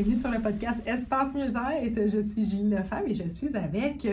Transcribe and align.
Bienvenue 0.00 0.16
sur 0.16 0.30
le 0.30 0.40
podcast 0.40 0.82
Espace 0.86 1.34
Mieux-être. 1.34 2.08
Je 2.08 2.22
suis 2.22 2.48
Julie 2.48 2.70
Lefebvre 2.70 3.06
et 3.06 3.12
je 3.12 3.28
suis 3.28 3.54
avec 3.54 4.08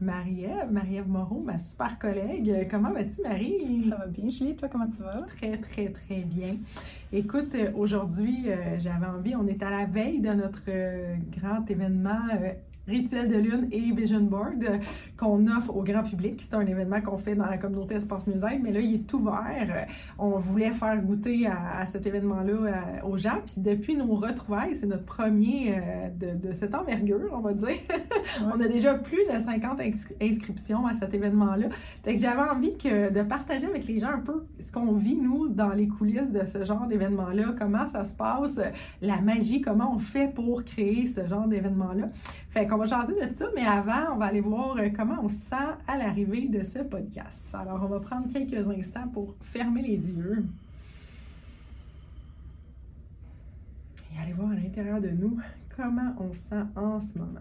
Marie-Ève, 0.00 0.72
Marie-Ève 0.72 1.06
Moreau, 1.06 1.42
ma 1.44 1.58
super 1.58 1.98
collègue. 1.98 2.66
Comment 2.70 2.88
vas-tu, 2.88 3.20
Marie? 3.20 3.82
Ça 3.82 3.96
va 3.96 4.06
bien, 4.06 4.30
Julie. 4.30 4.56
Toi, 4.56 4.70
comment 4.72 4.86
tu 4.86 5.02
vas? 5.02 5.12
Très, 5.36 5.58
très, 5.58 5.90
très 5.90 6.22
bien. 6.22 6.56
Écoute, 7.12 7.54
aujourd'hui, 7.74 8.44
euh, 8.46 8.78
j'avais 8.78 9.04
envie, 9.04 9.36
on 9.36 9.46
est 9.46 9.62
à 9.62 9.68
la 9.68 9.84
veille 9.84 10.20
de 10.20 10.30
notre 10.30 10.62
euh, 10.68 11.16
grand 11.38 11.70
événement 11.70 12.28
euh, 12.32 12.52
Rituel 12.86 13.28
de 13.28 13.36
Lune 13.36 13.68
et 13.72 13.90
Vision 13.92 14.20
Board 14.20 14.62
euh, 14.62 14.78
qu'on 15.16 15.46
offre 15.46 15.74
au 15.74 15.82
grand 15.82 16.04
public. 16.04 16.40
C'est 16.40 16.54
un 16.54 16.64
événement 16.64 17.00
qu'on 17.00 17.16
fait 17.16 17.34
dans 17.34 17.46
la 17.46 17.58
communauté 17.58 17.96
Espace 17.96 18.26
Musée, 18.26 18.58
mais 18.62 18.70
là, 18.70 18.80
il 18.80 18.94
est 18.94 19.12
ouvert. 19.12 19.86
On 20.18 20.38
voulait 20.38 20.70
faire 20.70 21.00
goûter 21.02 21.48
à, 21.48 21.84
cet 21.86 22.06
événement-là 22.06 22.52
euh, 22.52 23.06
aux 23.08 23.18
gens. 23.18 23.40
Puis 23.44 23.62
depuis 23.62 23.96
nos 23.96 24.14
retrouvailles, 24.14 24.76
c'est 24.76 24.86
notre 24.86 25.04
premier 25.04 25.74
euh, 25.76 26.34
de, 26.36 26.52
cette 26.52 26.74
envergure, 26.74 27.30
on 27.32 27.40
va 27.40 27.54
dire. 27.54 27.76
on 28.44 28.60
a 28.60 28.68
déjà 28.68 28.94
plus 28.94 29.24
de 29.32 29.38
50 29.38 29.80
inscriptions 30.20 30.86
à 30.86 30.92
cet 30.92 31.12
événement-là. 31.12 31.68
Fait 32.04 32.14
que 32.14 32.20
j'avais 32.20 32.48
envie 32.48 32.76
que, 32.76 33.12
de 33.12 33.22
partager 33.22 33.66
avec 33.66 33.86
les 33.86 33.98
gens 33.98 34.10
un 34.10 34.20
peu 34.20 34.44
ce 34.60 34.70
qu'on 34.70 34.92
vit, 34.92 35.16
nous, 35.16 35.48
dans 35.48 35.70
les 35.70 35.88
coulisses 35.88 36.30
de 36.30 36.44
ce 36.44 36.64
genre 36.64 36.86
d'événement-là, 36.86 37.54
comment 37.58 37.86
ça 37.86 38.04
se 38.04 38.14
passe, 38.14 38.60
la 39.02 39.20
magie, 39.20 39.60
comment 39.60 39.92
on 39.94 39.98
fait 39.98 40.32
pour 40.32 40.62
créer 40.64 41.06
ce 41.06 41.26
genre 41.26 41.48
d'événement-là? 41.48 42.08
Fait 42.50 42.66
qu'on 42.66 42.75
va 42.76 42.86
jaser 42.86 43.14
de 43.14 43.32
ça, 43.32 43.46
mais 43.54 43.66
avant, 43.66 44.14
on 44.14 44.16
va 44.16 44.26
aller 44.26 44.40
voir 44.40 44.76
euh, 44.76 44.88
comment 44.94 45.16
on 45.22 45.28
se 45.28 45.36
sent 45.36 45.68
à 45.86 45.96
l'arrivée 45.96 46.48
de 46.48 46.62
ce 46.62 46.80
podcast. 46.80 47.54
Alors, 47.54 47.80
on 47.82 47.86
va 47.86 48.00
prendre 48.00 48.26
quelques 48.32 48.68
instants 48.68 49.08
pour 49.08 49.34
fermer 49.40 49.82
les 49.82 50.10
yeux. 50.10 50.44
Et 54.12 54.22
aller 54.22 54.32
voir 54.32 54.50
à 54.50 54.54
l'intérieur 54.54 55.00
de 55.00 55.10
nous 55.10 55.38
comment 55.74 56.10
on 56.18 56.32
se 56.32 56.48
sent 56.48 56.64
en 56.74 57.00
ce 57.00 57.18
moment. 57.18 57.40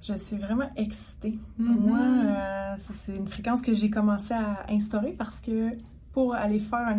Je 0.00 0.14
suis 0.14 0.36
vraiment 0.36 0.68
excitée. 0.76 1.38
Pour 1.56 1.66
mm-hmm. 1.66 1.78
moi, 1.78 2.00
euh, 2.00 2.74
c'est 2.76 3.14
une 3.16 3.28
fréquence 3.28 3.62
que 3.62 3.72
j'ai 3.72 3.88
commencé 3.88 4.34
à 4.34 4.66
instaurer 4.68 5.12
parce 5.12 5.40
que 5.40 5.70
pour 6.12 6.34
aller 6.34 6.58
faire 6.58 6.94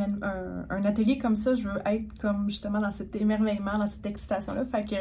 un, 0.70 0.84
atelier 0.84 1.18
comme 1.18 1.36
ça, 1.36 1.54
je 1.54 1.68
veux 1.68 1.80
être 1.86 2.18
comme 2.20 2.50
justement 2.50 2.80
dans 2.80 2.92
cet 2.92 3.16
émerveillement, 3.16 3.78
dans 3.78 3.88
cette 3.88 4.06
excitation-là. 4.06 4.66
Fait 4.66 4.84
que 4.84 4.96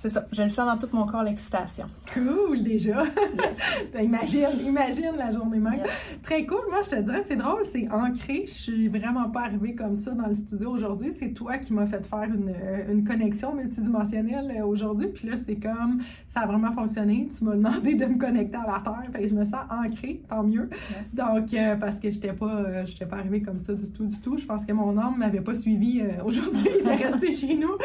c'est 0.00 0.10
ça, 0.10 0.24
je 0.30 0.42
le 0.42 0.48
sens 0.48 0.64
dans 0.64 0.76
tout 0.76 0.94
mon 0.94 1.04
corps, 1.06 1.24
l'excitation. 1.24 1.86
Cool, 2.14 2.62
déjà! 2.62 3.02
imagine, 4.00 4.46
imagine 4.64 5.10
la 5.18 5.32
journée 5.32 5.58
même. 5.58 5.82
Très 6.22 6.46
cool. 6.46 6.60
Moi, 6.70 6.82
je 6.84 6.90
te 6.90 7.00
dirais, 7.00 7.24
c'est 7.26 7.34
drôle, 7.34 7.64
c'est 7.64 7.90
ancré. 7.90 8.44
Je 8.46 8.52
suis 8.52 8.86
vraiment 8.86 9.28
pas 9.28 9.40
arrivée 9.40 9.74
comme 9.74 9.96
ça 9.96 10.12
dans 10.12 10.28
le 10.28 10.36
studio 10.36 10.70
aujourd'hui. 10.70 11.12
C'est 11.12 11.32
toi 11.32 11.58
qui 11.58 11.72
m'as 11.72 11.86
fait 11.86 12.06
faire 12.06 12.28
une, 12.32 12.50
euh, 12.50 12.92
une 12.92 13.02
connexion 13.02 13.52
multidimensionnelle 13.56 14.54
euh, 14.56 14.66
aujourd'hui. 14.66 15.08
Puis 15.08 15.26
là, 15.26 15.34
c'est 15.44 15.56
comme, 15.56 16.00
ça 16.28 16.42
a 16.42 16.46
vraiment 16.46 16.70
fonctionné. 16.70 17.28
Tu 17.36 17.42
m'as 17.42 17.56
demandé 17.56 17.94
de 17.94 18.06
me 18.06 18.18
connecter 18.18 18.56
à 18.56 18.70
la 18.70 18.80
Terre. 18.84 19.10
Fait 19.12 19.22
que 19.22 19.26
je 19.26 19.34
me 19.34 19.44
sens 19.44 19.62
ancrée, 19.68 20.22
tant 20.28 20.44
mieux. 20.44 20.70
Donc, 21.12 21.52
euh, 21.52 21.74
parce 21.74 21.98
que 21.98 22.08
j'étais 22.08 22.34
pas, 22.34 22.84
j'étais 22.84 23.06
pas 23.06 23.16
arrivée 23.16 23.42
comme 23.42 23.58
ça 23.58 23.74
du 23.74 23.90
tout, 23.90 24.06
du 24.06 24.20
tout. 24.20 24.36
Je 24.36 24.46
pense 24.46 24.64
que 24.64 24.72
mon 24.72 24.96
âme 24.96 25.18
m'avait 25.18 25.40
pas 25.40 25.56
suivi 25.56 26.04
aujourd'hui 26.24 26.70
de 26.84 27.04
rester 27.04 27.30
chez 27.32 27.56
nous. 27.56 27.76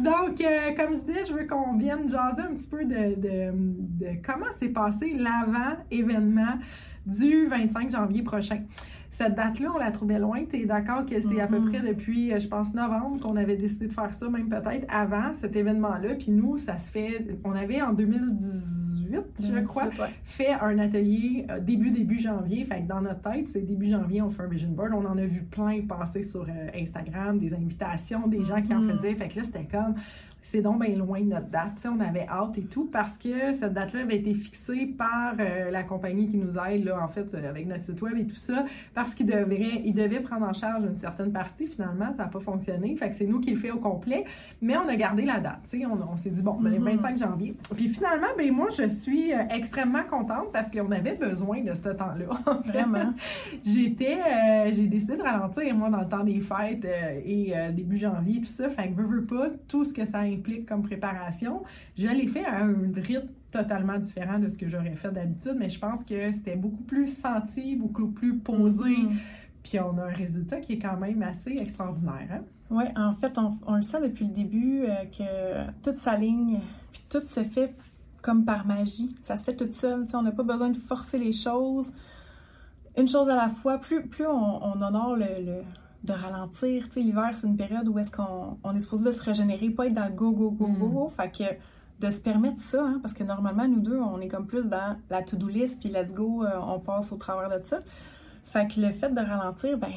Donc, 0.00 0.42
comme 0.76 0.96
je 0.96 1.02
disais, 1.02 1.26
je 1.28 1.32
veux 1.32 1.46
qu'on 1.46 1.59
on 1.66 1.76
vienne 1.76 2.08
jaser 2.08 2.42
un 2.42 2.54
petit 2.54 2.68
peu 2.68 2.84
de, 2.84 3.52
comment 4.24 4.50
s'est 4.58 4.68
passé 4.68 5.16
l'avant-événement 5.16 6.58
du 7.06 7.46
25 7.46 7.90
janvier 7.90 8.22
prochain. 8.22 8.60
Cette 9.10 9.34
date-là, 9.34 9.72
on 9.74 9.78
la 9.78 9.90
trouvait 9.90 10.20
loin. 10.20 10.44
Tu 10.48 10.60
es 10.60 10.66
d'accord 10.66 11.04
que 11.04 11.20
c'est 11.20 11.40
à 11.40 11.48
peu 11.48 11.58
mm-hmm. 11.58 11.68
près 11.68 11.80
depuis, 11.80 12.40
je 12.40 12.46
pense, 12.46 12.72
novembre 12.74 13.20
qu'on 13.20 13.34
avait 13.34 13.56
décidé 13.56 13.88
de 13.88 13.92
faire 13.92 14.14
ça, 14.14 14.28
même 14.28 14.48
peut-être 14.48 14.86
avant 14.88 15.34
cet 15.34 15.56
événement-là. 15.56 16.14
Puis 16.14 16.30
nous, 16.30 16.58
ça 16.58 16.78
se 16.78 16.92
fait. 16.92 17.26
On 17.42 17.50
avait 17.50 17.82
en 17.82 17.92
2018, 17.92 19.10
je 19.40 19.64
crois, 19.64 19.90
fait 20.24 20.52
un 20.52 20.78
atelier 20.78 21.44
euh, 21.50 21.58
début, 21.58 21.90
début 21.90 22.20
janvier. 22.20 22.64
Fait 22.64 22.82
que 22.82 22.86
dans 22.86 23.00
notre 23.00 23.22
tête, 23.22 23.48
c'est 23.48 23.62
début 23.62 23.90
janvier, 23.90 24.22
on 24.22 24.30
fait 24.30 24.44
un 24.44 24.48
vision 24.48 24.70
board. 24.70 24.92
On 24.94 25.04
en 25.04 25.18
a 25.18 25.24
vu 25.24 25.42
plein 25.42 25.80
passer 25.88 26.22
sur 26.22 26.42
euh, 26.42 26.68
Instagram, 26.80 27.40
des 27.40 27.52
invitations, 27.52 28.28
des 28.28 28.44
gens 28.44 28.62
qui 28.62 28.72
en 28.72 28.80
mm-hmm. 28.80 28.90
faisaient. 28.96 29.14
Fait 29.16 29.26
que 29.26 29.38
là, 29.38 29.44
c'était 29.44 29.66
comme 29.66 29.96
c'est 30.42 30.60
donc 30.60 30.82
bien 30.82 30.96
loin 30.96 31.20
de 31.20 31.26
notre 31.26 31.48
date. 31.48 31.86
on 31.86 32.00
avait 32.00 32.26
hâte 32.26 32.58
et 32.58 32.64
tout 32.64 32.88
parce 32.90 33.18
que 33.18 33.52
cette 33.52 33.72
date-là 33.72 34.00
avait 34.00 34.16
été 34.16 34.34
fixée 34.34 34.86
par 34.86 35.34
euh, 35.38 35.70
la 35.70 35.82
compagnie 35.82 36.28
qui 36.28 36.38
nous 36.38 36.56
aide, 36.58 36.84
là, 36.84 37.02
en 37.02 37.08
fait, 37.08 37.34
euh, 37.34 37.48
avec 37.48 37.66
notre 37.66 37.84
site 37.84 38.00
web 38.00 38.16
et 38.16 38.26
tout 38.26 38.36
ça, 38.36 38.64
parce 38.94 39.14
qu'ils 39.14 39.26
devaient, 39.26 39.82
ils 39.84 39.92
devaient 39.92 40.20
prendre 40.20 40.46
en 40.46 40.52
charge 40.52 40.84
une 40.84 40.96
certaine 40.96 41.32
partie. 41.32 41.66
Finalement, 41.66 42.12
ça 42.12 42.24
n'a 42.24 42.28
pas 42.28 42.40
fonctionné. 42.40 42.96
Fait 42.96 43.10
que 43.10 43.14
c'est 43.14 43.26
nous 43.26 43.40
qui 43.40 43.50
le 43.50 43.56
fait 43.56 43.70
au 43.70 43.78
complet. 43.78 44.24
Mais 44.62 44.76
on 44.76 44.88
a 44.88 44.96
gardé 44.96 45.24
la 45.24 45.40
date. 45.40 45.74
On, 45.74 46.12
on 46.12 46.16
s'est 46.16 46.30
dit, 46.30 46.42
bon, 46.42 46.54
ben, 46.60 46.72
le 46.72 46.78
25 46.78 47.14
mm-hmm. 47.14 47.18
janvier. 47.18 47.54
Puis 47.74 47.88
finalement, 47.88 48.28
ben, 48.36 48.50
moi, 48.52 48.68
je 48.76 48.88
suis 48.88 49.32
euh, 49.32 49.42
extrêmement 49.50 50.04
contente 50.04 50.52
parce 50.52 50.70
qu'on 50.70 50.90
avait 50.90 51.14
besoin 51.14 51.60
de 51.62 51.74
ce 51.74 51.90
temps-là. 51.90 52.26
Vraiment. 52.64 53.12
J'étais, 53.64 54.18
j'ai 54.72 54.86
décidé 54.86 55.16
de 55.16 55.22
ralentir, 55.22 55.74
moi, 55.74 55.90
dans 55.90 56.00
le 56.00 56.08
temps 56.08 56.24
des 56.24 56.40
fêtes 56.40 56.86
et 57.24 57.52
début 57.72 57.98
janvier, 57.98 58.40
tout 58.40 58.46
ça. 58.46 58.68
Fait 58.68 58.88
que 58.88 58.94
veux, 58.94 59.06
veux 59.06 59.24
pas, 59.24 59.48
tout 59.68 59.84
ce 59.84 59.92
que 59.92 60.04
ça 60.04 60.20
implique 60.32 60.66
comme 60.66 60.82
préparation. 60.82 61.62
Je 61.96 62.06
l'ai 62.06 62.26
fait 62.26 62.44
à 62.44 62.64
un 62.64 62.74
rythme 62.94 63.28
totalement 63.50 63.98
différent 63.98 64.38
de 64.38 64.48
ce 64.48 64.56
que 64.56 64.68
j'aurais 64.68 64.94
fait 64.94 65.10
d'habitude, 65.10 65.56
mais 65.58 65.68
je 65.68 65.78
pense 65.78 66.04
que 66.04 66.32
c'était 66.32 66.56
beaucoup 66.56 66.82
plus 66.84 67.08
senti, 67.08 67.76
beaucoup 67.76 68.08
plus 68.08 68.36
posé. 68.38 68.90
Mm-hmm. 68.90 69.16
Puis 69.62 69.80
on 69.80 69.98
a 69.98 70.04
un 70.04 70.12
résultat 70.12 70.60
qui 70.60 70.74
est 70.74 70.78
quand 70.78 70.96
même 70.96 71.22
assez 71.22 71.50
extraordinaire. 71.50 72.28
Hein? 72.30 72.40
Oui, 72.70 72.84
en 72.96 73.14
fait, 73.14 73.36
on, 73.38 73.74
le 73.74 73.82
sait 73.82 74.00
depuis 74.00 74.26
le 74.26 74.32
début 74.32 74.84
euh, 74.84 75.04
que 75.06 75.70
toute 75.82 75.98
sa 75.98 76.16
ligne, 76.16 76.60
puis 76.92 77.02
tout 77.08 77.20
se 77.20 77.42
fait 77.42 77.74
comme 78.22 78.44
par 78.44 78.66
magie. 78.66 79.14
Ça 79.22 79.36
se 79.36 79.44
fait 79.44 79.56
tout 79.56 79.72
seul. 79.72 80.06
On 80.14 80.22
n'a 80.22 80.32
pas 80.32 80.42
besoin 80.42 80.70
de 80.70 80.76
forcer 80.76 81.18
les 81.18 81.32
choses. 81.32 81.92
Une 82.96 83.08
chose 83.08 83.28
à 83.28 83.36
la 83.36 83.48
fois, 83.48 83.78
plus, 83.78 84.06
plus 84.06 84.26
on, 84.26 84.62
honore 84.62 85.16
le 85.16 85.62
de 86.04 86.12
ralentir. 86.12 86.86
Tu 86.86 86.92
sais, 86.92 87.00
l'hiver, 87.00 87.30
c'est 87.34 87.46
une 87.46 87.56
période 87.56 87.88
où 87.88 87.98
est-ce 87.98 88.10
qu'on 88.10 88.58
on 88.62 88.74
est 88.74 88.80
supposé 88.80 89.04
de 89.06 89.10
se 89.10 89.22
régénérer, 89.22 89.70
pas 89.70 89.86
être 89.86 89.92
dans 89.92 90.06
le 90.06 90.12
go, 90.12 90.32
go, 90.32 90.50
go, 90.50 90.66
go, 90.66 90.88
go. 90.88 91.06
Mm. 91.06 91.10
Fait 91.10 91.30
que 91.30 92.06
de 92.06 92.10
se 92.10 92.20
permettre 92.20 92.60
ça, 92.60 92.82
hein, 92.82 92.98
parce 93.02 93.12
que 93.12 93.22
normalement, 93.22 93.68
nous 93.68 93.80
deux, 93.80 93.98
on 93.98 94.20
est 94.20 94.28
comme 94.28 94.46
plus 94.46 94.66
dans 94.66 94.96
la 95.10 95.22
to-do 95.22 95.48
list, 95.48 95.80
puis 95.80 95.90
let's 95.90 96.12
go, 96.12 96.44
euh, 96.44 96.58
on 96.66 96.80
passe 96.80 97.12
au 97.12 97.16
travers 97.16 97.50
de 97.50 97.64
ça. 97.64 97.80
Fait 98.44 98.66
que 98.66 98.80
le 98.80 98.90
fait 98.90 99.10
de 99.10 99.20
ralentir, 99.20 99.76
ben, 99.76 99.88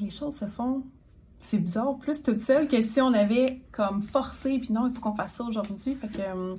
les 0.00 0.10
choses 0.10 0.34
se 0.36 0.46
font. 0.46 0.82
C'est 1.38 1.58
bizarre, 1.58 1.96
plus 1.98 2.22
toute 2.22 2.40
seule 2.40 2.66
que 2.66 2.82
si 2.82 3.00
on 3.00 3.12
avait 3.12 3.60
comme 3.72 4.00
forcé, 4.00 4.58
puis 4.58 4.72
non, 4.72 4.86
il 4.88 4.94
faut 4.94 5.00
qu'on 5.00 5.14
fasse 5.14 5.32
ça 5.32 5.44
aujourd'hui. 5.44 5.94
Fait 5.94 6.08
que, 6.08 6.32
hum, 6.32 6.56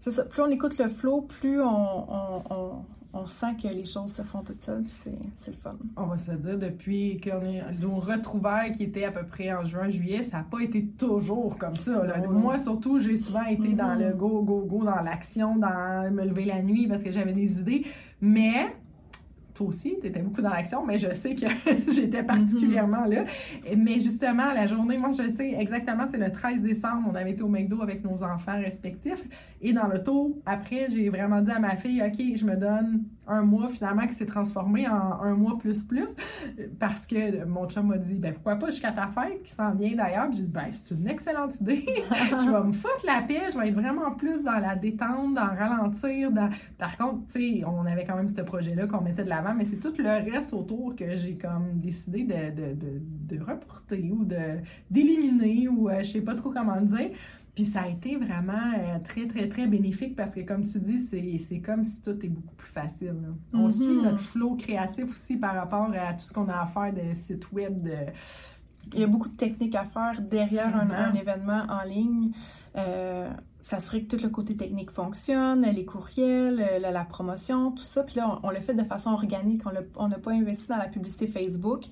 c'est 0.00 0.10
ça, 0.10 0.24
plus 0.24 0.42
on 0.42 0.48
écoute 0.48 0.78
le 0.78 0.88
flow, 0.88 1.22
plus 1.22 1.62
on 1.62 2.42
on 2.50 2.84
sent 3.26 3.56
que 3.62 3.68
les 3.68 3.84
choses 3.84 4.12
se 4.12 4.22
font 4.22 4.42
toutes 4.42 4.62
seules, 4.62 4.82
puis 4.82 4.92
c'est 5.40 5.50
le 5.50 5.56
fun. 5.56 5.70
On 5.96 6.06
va 6.06 6.18
se 6.18 6.32
dire, 6.32 6.58
depuis 6.58 7.20
qu'on 7.20 7.40
est 7.40 7.62
nos 7.80 7.96
retrouvailles 7.96 8.72
qui 8.72 8.84
étaient 8.84 9.04
à 9.04 9.12
peu 9.12 9.24
près 9.24 9.52
en 9.52 9.64
juin, 9.64 9.90
juillet, 9.90 10.22
ça 10.22 10.38
n'a 10.38 10.44
pas 10.44 10.60
été 10.60 10.86
toujours 10.86 11.58
comme 11.58 11.76
ça. 11.76 12.02
Moi, 12.28 12.58
surtout, 12.58 12.98
j'ai 12.98 13.16
souvent 13.16 13.44
été 13.44 13.74
dans 13.74 13.94
le 13.94 14.10
mm-hmm. 14.10 14.16
go, 14.16 14.42
go, 14.42 14.64
go, 14.66 14.84
dans 14.84 15.00
l'action, 15.02 15.56
dans 15.56 16.10
me 16.10 16.24
lever 16.24 16.44
la 16.46 16.62
nuit 16.62 16.86
parce 16.88 17.02
que 17.02 17.10
j'avais 17.10 17.32
des 17.32 17.58
idées. 17.60 17.86
Mais 18.20 18.74
toi 19.54 19.68
aussi, 19.68 19.96
tu 20.00 20.06
étais 20.06 20.20
beaucoup 20.20 20.42
dans 20.42 20.50
l'action, 20.50 20.84
mais 20.84 20.98
je 20.98 21.12
sais 21.12 21.34
que 21.34 21.46
j'étais 21.92 22.22
particulièrement 22.22 23.04
là. 23.04 23.24
Mais 23.76 23.94
justement, 23.94 24.52
la 24.52 24.66
journée, 24.66 24.98
moi, 24.98 25.10
je 25.10 25.28
sais 25.28 25.54
exactement, 25.58 26.04
c'est 26.06 26.18
le 26.18 26.30
13 26.30 26.62
décembre, 26.62 27.08
on 27.10 27.14
avait 27.14 27.32
été 27.32 27.42
au 27.42 27.48
McDo 27.48 27.82
avec 27.82 28.04
nos 28.04 28.22
enfants 28.22 28.58
respectifs. 28.58 29.22
Et 29.60 29.72
dans 29.72 29.88
le 29.88 30.02
tour, 30.02 30.36
après, 30.46 30.88
j'ai 30.90 31.08
vraiment 31.08 31.40
dit 31.40 31.50
à 31.50 31.58
ma 31.58 31.76
fille, 31.76 32.02
OK, 32.02 32.36
je 32.36 32.44
me 32.44 32.56
donne 32.56 33.04
un 33.26 33.42
mois 33.42 33.68
finalement 33.68 34.06
qui 34.06 34.14
s'est 34.14 34.26
transformé 34.26 34.88
en 34.88 35.20
un 35.22 35.34
mois 35.34 35.56
plus 35.56 35.84
plus 35.84 36.08
parce 36.80 37.06
que 37.06 37.44
mon 37.44 37.68
chum 37.68 37.86
m'a 37.86 37.96
dit 37.96 38.14
ben 38.14 38.34
pourquoi 38.34 38.56
pas 38.56 38.66
jusqu'à 38.70 38.90
ta 38.90 39.06
fête 39.06 39.42
qui 39.44 39.52
s'en 39.52 39.74
vient 39.74 39.94
d'ailleurs 39.94 40.26
j'ai 40.32 40.42
dit 40.42 40.50
ben 40.50 40.66
c'est 40.70 40.92
une 40.92 41.08
excellente 41.08 41.60
idée 41.60 41.84
je 42.10 42.50
vais 42.50 42.64
me 42.64 42.72
foutre 42.72 43.04
la 43.04 43.22
paix 43.22 43.42
je 43.52 43.58
vais 43.58 43.68
être 43.68 43.74
vraiment 43.74 44.10
plus 44.12 44.42
dans 44.42 44.58
la 44.58 44.74
détente 44.74 45.34
dans 45.34 45.46
ralentir 45.46 46.30
par 46.78 46.96
contre 46.96 47.26
tu 47.26 47.60
sais 47.60 47.64
on 47.64 47.86
avait 47.86 48.04
quand 48.04 48.16
même 48.16 48.28
ce 48.28 48.42
projet 48.42 48.74
là 48.74 48.86
qu'on 48.86 49.00
mettait 49.00 49.24
de 49.24 49.28
mais 49.56 49.64
c'est 49.64 49.80
tout 49.80 49.92
le 49.98 50.30
reste 50.32 50.52
autour 50.52 50.94
que 50.94 51.16
j'ai 51.16 51.36
comme 51.36 51.78
décidé 51.78 52.24
de, 52.24 52.50
de, 52.50 52.74
de, 52.74 53.36
de 53.36 53.40
reporter 53.42 54.10
ou 54.10 54.24
de 54.24 54.58
d'éliminer 54.90 55.68
ou 55.68 55.88
euh, 55.88 56.02
je 56.02 56.10
sais 56.12 56.20
pas 56.20 56.34
trop 56.34 56.50
comment 56.52 56.80
dire 56.80 57.10
puis 57.54 57.66
ça 57.66 57.82
a 57.82 57.88
été 57.88 58.16
vraiment 58.16 58.72
euh, 58.78 58.98
très, 59.04 59.26
très, 59.26 59.46
très 59.46 59.66
bénéfique 59.66 60.16
parce 60.16 60.34
que, 60.34 60.40
comme 60.40 60.64
tu 60.64 60.78
dis, 60.78 60.98
c'est 61.38 61.60
comme 61.60 61.84
si 61.84 62.00
tout 62.00 62.18
est 62.24 62.28
beaucoup 62.28 62.54
plus 62.54 62.70
facile. 62.70 63.14
On 63.52 63.66
mm-hmm. 63.66 63.70
suit 63.70 64.02
notre 64.02 64.18
flow 64.18 64.56
créatif 64.56 65.10
aussi 65.10 65.36
par 65.36 65.54
rapport 65.54 65.90
à 65.94 66.14
tout 66.14 66.24
ce 66.24 66.32
qu'on 66.32 66.48
a 66.48 66.62
à 66.62 66.66
faire 66.66 66.92
de 66.94 67.14
sites 67.14 67.52
web. 67.52 67.82
De... 67.82 67.92
Il 68.94 69.00
y 69.00 69.04
a 69.04 69.06
beaucoup 69.06 69.28
de 69.28 69.36
techniques 69.36 69.74
à 69.74 69.84
faire 69.84 70.12
derrière 70.22 70.74
un, 70.74 71.12
événement 71.12 71.66
en 71.68 71.86
ligne. 71.86 72.32
Euh, 72.76 73.28
s'assurer 73.62 74.02
que 74.04 74.16
tout 74.16 74.22
le 74.22 74.28
côté 74.28 74.56
technique 74.56 74.90
fonctionne, 74.90 75.62
les 75.62 75.84
courriels, 75.84 76.60
euh, 76.60 76.90
la, 76.90 77.04
promotion, 77.04 77.70
tout 77.70 77.82
ça. 77.82 78.02
Puis 78.02 78.16
là, 78.16 78.40
on, 78.42 78.50
l'a 78.50 78.60
fait 78.60 78.74
de 78.74 78.82
façon 78.82 79.10
organique. 79.10 79.62
On 79.96 80.08
n'a 80.08 80.18
pas 80.18 80.32
investi 80.32 80.68
dans 80.68 80.76
la 80.76 80.88
publicité 80.88 81.26
Facebook. 81.26 81.84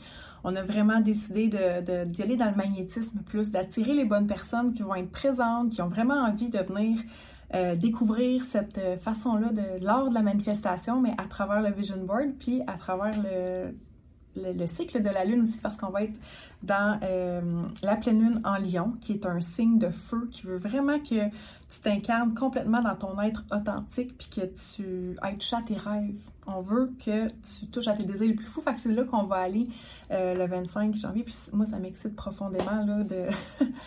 On 0.43 0.57
a 0.57 0.63
vraiment 0.63 1.01
décidé 1.01 1.49
de, 1.49 2.05
d'y 2.05 2.23
aller 2.23 2.37
dans 2.37 2.51
le 2.51 2.57
magnétisme 2.57 3.21
plus, 3.21 3.51
d'attirer 3.51 3.95
les 3.95 4.05
bonnes 4.05 4.27
personnes 4.27 4.73
qui 4.73 4.83
vont 4.83 4.95
être 4.97 5.11
présentes, 5.11 5.71
qui 5.71 5.81
ont 5.81 5.89
vraiment 5.89 6.23
envie 6.25 6.51
de 6.51 6.59
venir 6.59 6.99
euh, 7.55 7.77
découvrir 7.77 8.45
cette 8.45 8.79
euh, 8.79 8.97
façon-là 8.97 9.51
de 9.53 9.85
lors 9.85 10.09
de 10.09 10.15
la 10.15 10.23
manifestation, 10.23 11.01
mais 11.01 11.11
à 11.19 11.25
travers 11.25 11.61
le 11.61 11.71
vision 11.73 11.97
board, 11.97 12.33
puis 12.39 12.63
à 12.67 12.75
travers 12.75 13.13
le, 13.23 13.75
le, 14.37 14.67
cycle 14.67 15.03
de 15.03 15.09
la 15.09 15.25
Lune 15.25 15.43
aussi, 15.43 15.61
parce 15.61 15.77
qu'on 15.77 15.91
va 15.91 16.05
être 16.05 16.19
dans 16.63 16.99
euh, 17.03 17.41
la 17.83 17.97
pleine 17.97 18.21
Lune 18.21 18.41
en 18.45 18.57
Lion, 18.57 18.93
qui 19.01 19.13
est 19.13 19.27
un 19.27 19.41
signe 19.41 19.79
de 19.79 19.91
feu, 19.91 20.29
qui 20.31 20.43
veut 20.43 20.59
vraiment 20.59 20.99
que 20.99 21.29
tu 21.29 21.81
t'incarnes 21.83 22.35
complètement 22.35 22.81
dans 22.81 22.97
ton 22.97 23.21
être 23.21 23.45
authentique, 23.53 24.17
puis 24.19 24.29
que 24.29 24.47
tu 24.47 25.17
ailles 25.23 25.39
toucher 25.39 25.57
à 25.57 25.63
tes 25.63 25.77
rêves. 25.77 26.21
On 26.47 26.61
veut 26.61 26.91
que 27.05 27.29
tu 27.29 27.67
touches 27.71 27.87
à 27.87 27.93
tes 27.93 28.03
désirs 28.03 28.27
les 28.27 28.35
plus 28.35 28.47
fous. 28.47 28.61
Fait 28.61 28.73
que 28.73 28.81
c'est 28.81 28.91
là 28.91 29.05
qu'on 29.05 29.23
va 29.23 29.37
aller 29.37 29.69
euh, 30.11 30.35
le 30.35 30.47
25 30.47 30.97
janvier. 30.97 31.23
Puis 31.23 31.37
moi, 31.53 31.65
ça 31.65 31.79
m'excite 31.79 32.17
profondément 32.17 32.85
là, 32.85 33.05
de, 33.05 33.27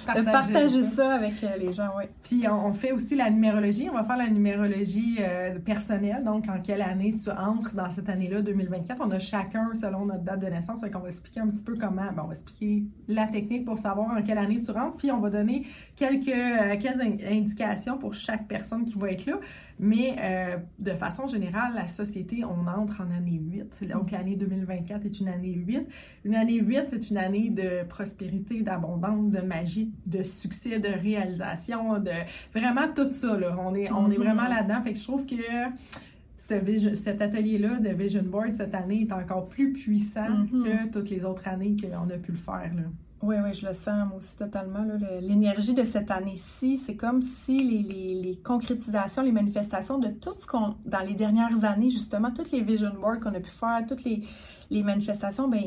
partager, 0.23 0.83
ça 0.83 1.15
avec 1.15 1.43
euh, 1.43 1.57
les 1.57 1.73
gens. 1.73 1.97
Ouais. 1.97 2.09
Puis 2.23 2.47
on, 2.47 2.71
fait 2.71 2.93
aussi 2.93 3.15
la 3.15 3.29
numérologie. 3.29 3.89
On 3.89 3.95
va 3.95 4.05
faire 4.05 4.17
la 4.17 4.29
numérologie 4.29 5.17
personnelle. 5.65 6.23
Donc, 6.23 6.47
en 6.47 6.61
quelle 6.61 6.83
année 6.83 7.15
tu 7.21 7.29
entres 7.31 7.73
dans 7.73 7.89
cette 7.89 8.07
année-là, 8.07 8.41
2024. 8.41 9.01
On 9.03 9.11
a 9.11 9.19
chacun 9.19 9.73
selon 9.73 10.05
notre 10.05 10.23
date 10.23 10.39
de 10.39 10.47
naissance. 10.47 10.79
Fait 10.79 10.89
qu'on 10.89 10.99
va 10.99 11.09
expliquer 11.09 11.41
un 11.41 11.47
petit 11.47 11.63
peu 11.63 11.75
comment. 11.75 12.05
Ben, 12.13 12.21
on 12.23 12.27
va 12.27 12.33
expliquer 12.33 12.62
la 13.07 13.27
technique 13.27 13.65
pour 13.65 13.77
savoir 13.77 14.11
en 14.11 14.21
quelle 14.21 14.37
année 14.37 14.59
tu 14.61 14.71
rentres, 14.71 14.97
puis 14.97 15.11
on 15.11 15.19
va 15.19 15.29
donner 15.29 15.65
quelques, 15.95 16.27
euh, 16.27 16.75
quelques 16.79 17.23
indications 17.25 17.97
pour 17.97 18.13
chaque 18.13 18.47
personne 18.47 18.85
qui 18.85 18.97
va 18.97 19.11
être 19.11 19.25
là. 19.25 19.39
Mais 19.79 20.15
euh, 20.21 20.57
de 20.79 20.91
façon 20.91 21.27
générale, 21.27 21.73
la 21.75 21.87
société, 21.87 22.43
on 22.45 22.67
entre 22.67 23.01
en 23.01 23.11
année 23.11 23.39
8. 23.41 23.89
Donc 23.89 24.11
l'année 24.11 24.35
2024 24.35 25.05
est 25.05 25.19
une 25.19 25.27
année 25.27 25.53
8. 25.53 25.87
Une 26.25 26.35
année 26.35 26.59
8, 26.59 26.83
c'est 26.87 27.09
une 27.09 27.17
année 27.17 27.49
de 27.49 27.83
prospérité, 27.87 28.61
d'abondance, 28.61 29.29
de 29.29 29.41
magie, 29.41 29.91
de 30.05 30.23
succès, 30.23 30.79
de 30.79 30.89
réalisation, 30.89 31.99
de 31.99 32.11
vraiment 32.53 32.87
tout 32.95 33.11
ça. 33.11 33.37
Là. 33.37 33.57
On, 33.59 33.73
est, 33.75 33.91
on 33.91 34.09
est 34.09 34.15
mm-hmm. 34.15 34.19
vraiment 34.19 34.47
là-dedans. 34.47 34.81
Fait 34.81 34.93
que 34.93 34.99
je 34.99 35.03
trouve 35.03 35.25
que 35.25 35.35
cet 36.47 37.21
atelier-là 37.21 37.79
de 37.79 37.89
Vision 37.89 38.23
Board 38.23 38.53
cette 38.53 38.75
année 38.75 39.07
est 39.07 39.13
encore 39.13 39.47
plus 39.47 39.73
puissant 39.73 40.27
mm-hmm. 40.27 40.63
que 40.63 40.91
toutes 40.91 41.09
les 41.09 41.25
autres 41.25 41.47
années 41.47 41.75
qu'on 41.75 42.09
a 42.09 42.17
pu 42.17 42.31
le 42.31 42.37
faire. 42.37 42.71
Là. 42.75 42.83
Oui, 43.23 43.37
oui, 43.41 43.53
je 43.53 43.65
le 43.65 43.73
sens 43.73 44.05
moi 44.09 44.17
aussi 44.17 44.35
totalement. 44.35 44.85
L'énergie 45.21 45.73
de 45.73 45.85
cette 45.85 46.11
année-ci, 46.11 46.75
c'est 46.75 46.97
comme 46.97 47.21
si 47.21 47.57
les, 47.57 48.21
les, 48.21 48.35
concrétisations, 48.35 49.21
les 49.21 49.31
manifestations 49.31 49.97
de 49.97 50.09
tout 50.09 50.33
ce 50.33 50.45
qu'on, 50.45 50.75
dans 50.85 50.99
les 50.99 51.13
dernières 51.13 51.63
années, 51.63 51.89
justement, 51.89 52.31
toutes 52.31 52.51
les 52.51 52.59
vision 52.59 52.91
boards 52.99 53.21
qu'on 53.21 53.33
a 53.33 53.39
pu 53.39 53.49
faire, 53.49 53.85
toutes 53.87 54.03
les, 54.03 54.23
les 54.69 54.83
manifestations, 54.83 55.47
ben 55.47 55.63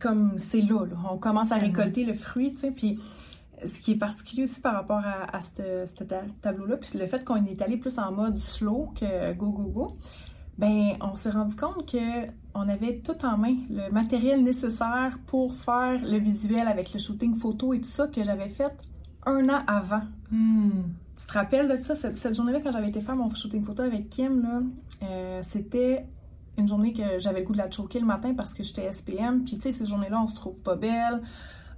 comme 0.00 0.32
c'est 0.36 0.62
là, 0.62 0.86
on 1.12 1.16
commence 1.16 1.52
à 1.52 1.56
récolter 1.56 2.04
le 2.04 2.14
fruit, 2.14 2.50
tu 2.50 2.58
sais, 2.58 2.70
puis 2.72 2.98
ce 3.64 3.80
qui 3.80 3.92
est 3.92 3.96
particulier 3.96 4.44
aussi 4.44 4.60
par 4.60 4.74
rapport 4.74 5.02
à, 5.04 5.40
ce, 5.40 5.84
tableau-là, 6.40 6.76
puis 6.76 6.98
le 6.98 7.06
fait 7.06 7.24
qu'on 7.24 7.44
est 7.44 7.60
allé 7.62 7.76
plus 7.76 7.98
en 7.98 8.12
mode 8.12 8.36
slow 8.36 8.92
que 8.98 9.32
go, 9.34 9.50
go, 9.50 9.64
go, 9.64 9.96
ben 10.58 10.92
on 11.00 11.16
s'est 11.16 11.30
rendu 11.30 11.56
compte 11.56 11.90
que 11.90 12.26
on 12.54 12.68
avait 12.68 12.98
tout 12.98 13.24
en 13.24 13.38
main, 13.38 13.54
le 13.70 13.90
matériel 13.90 14.42
nécessaire 14.42 15.18
pour 15.26 15.54
faire 15.54 16.00
le 16.04 16.18
visuel 16.18 16.68
avec 16.68 16.92
le 16.92 16.98
shooting 16.98 17.36
photo 17.36 17.72
et 17.72 17.80
tout 17.80 17.88
ça 17.88 18.06
que 18.06 18.22
j'avais 18.22 18.48
fait 18.48 18.76
un 19.24 19.48
an 19.48 19.62
avant. 19.66 20.02
Hmm. 20.30 20.82
Tu 21.16 21.26
te 21.26 21.32
rappelles 21.32 21.68
de 21.68 21.82
ça, 21.82 21.94
cette, 21.94 22.34
journée-là, 22.34 22.60
quand 22.60 22.72
j'avais 22.72 22.88
été 22.88 23.00
faire 23.00 23.16
mon 23.16 23.32
shooting 23.34 23.64
photo 23.64 23.82
avec 23.82 24.10
Kim, 24.10 24.42
là, 24.42 24.60
euh, 25.02 25.42
c'était 25.48 26.04
une 26.58 26.68
journée 26.68 26.92
que 26.92 27.18
j'avais 27.18 27.40
le 27.40 27.46
goût 27.46 27.52
de 27.52 27.58
la 27.58 27.70
choquer 27.70 28.00
le 28.00 28.06
matin 28.06 28.34
parce 28.34 28.52
que 28.54 28.62
j'étais 28.62 28.90
SPM. 28.90 29.44
Puis, 29.44 29.56
tu 29.56 29.62
sais, 29.62 29.72
ces 29.72 29.84
journées-là, 29.84 30.20
on 30.20 30.26
se 30.26 30.34
trouve 30.34 30.62
pas 30.62 30.74
belle 30.74 31.22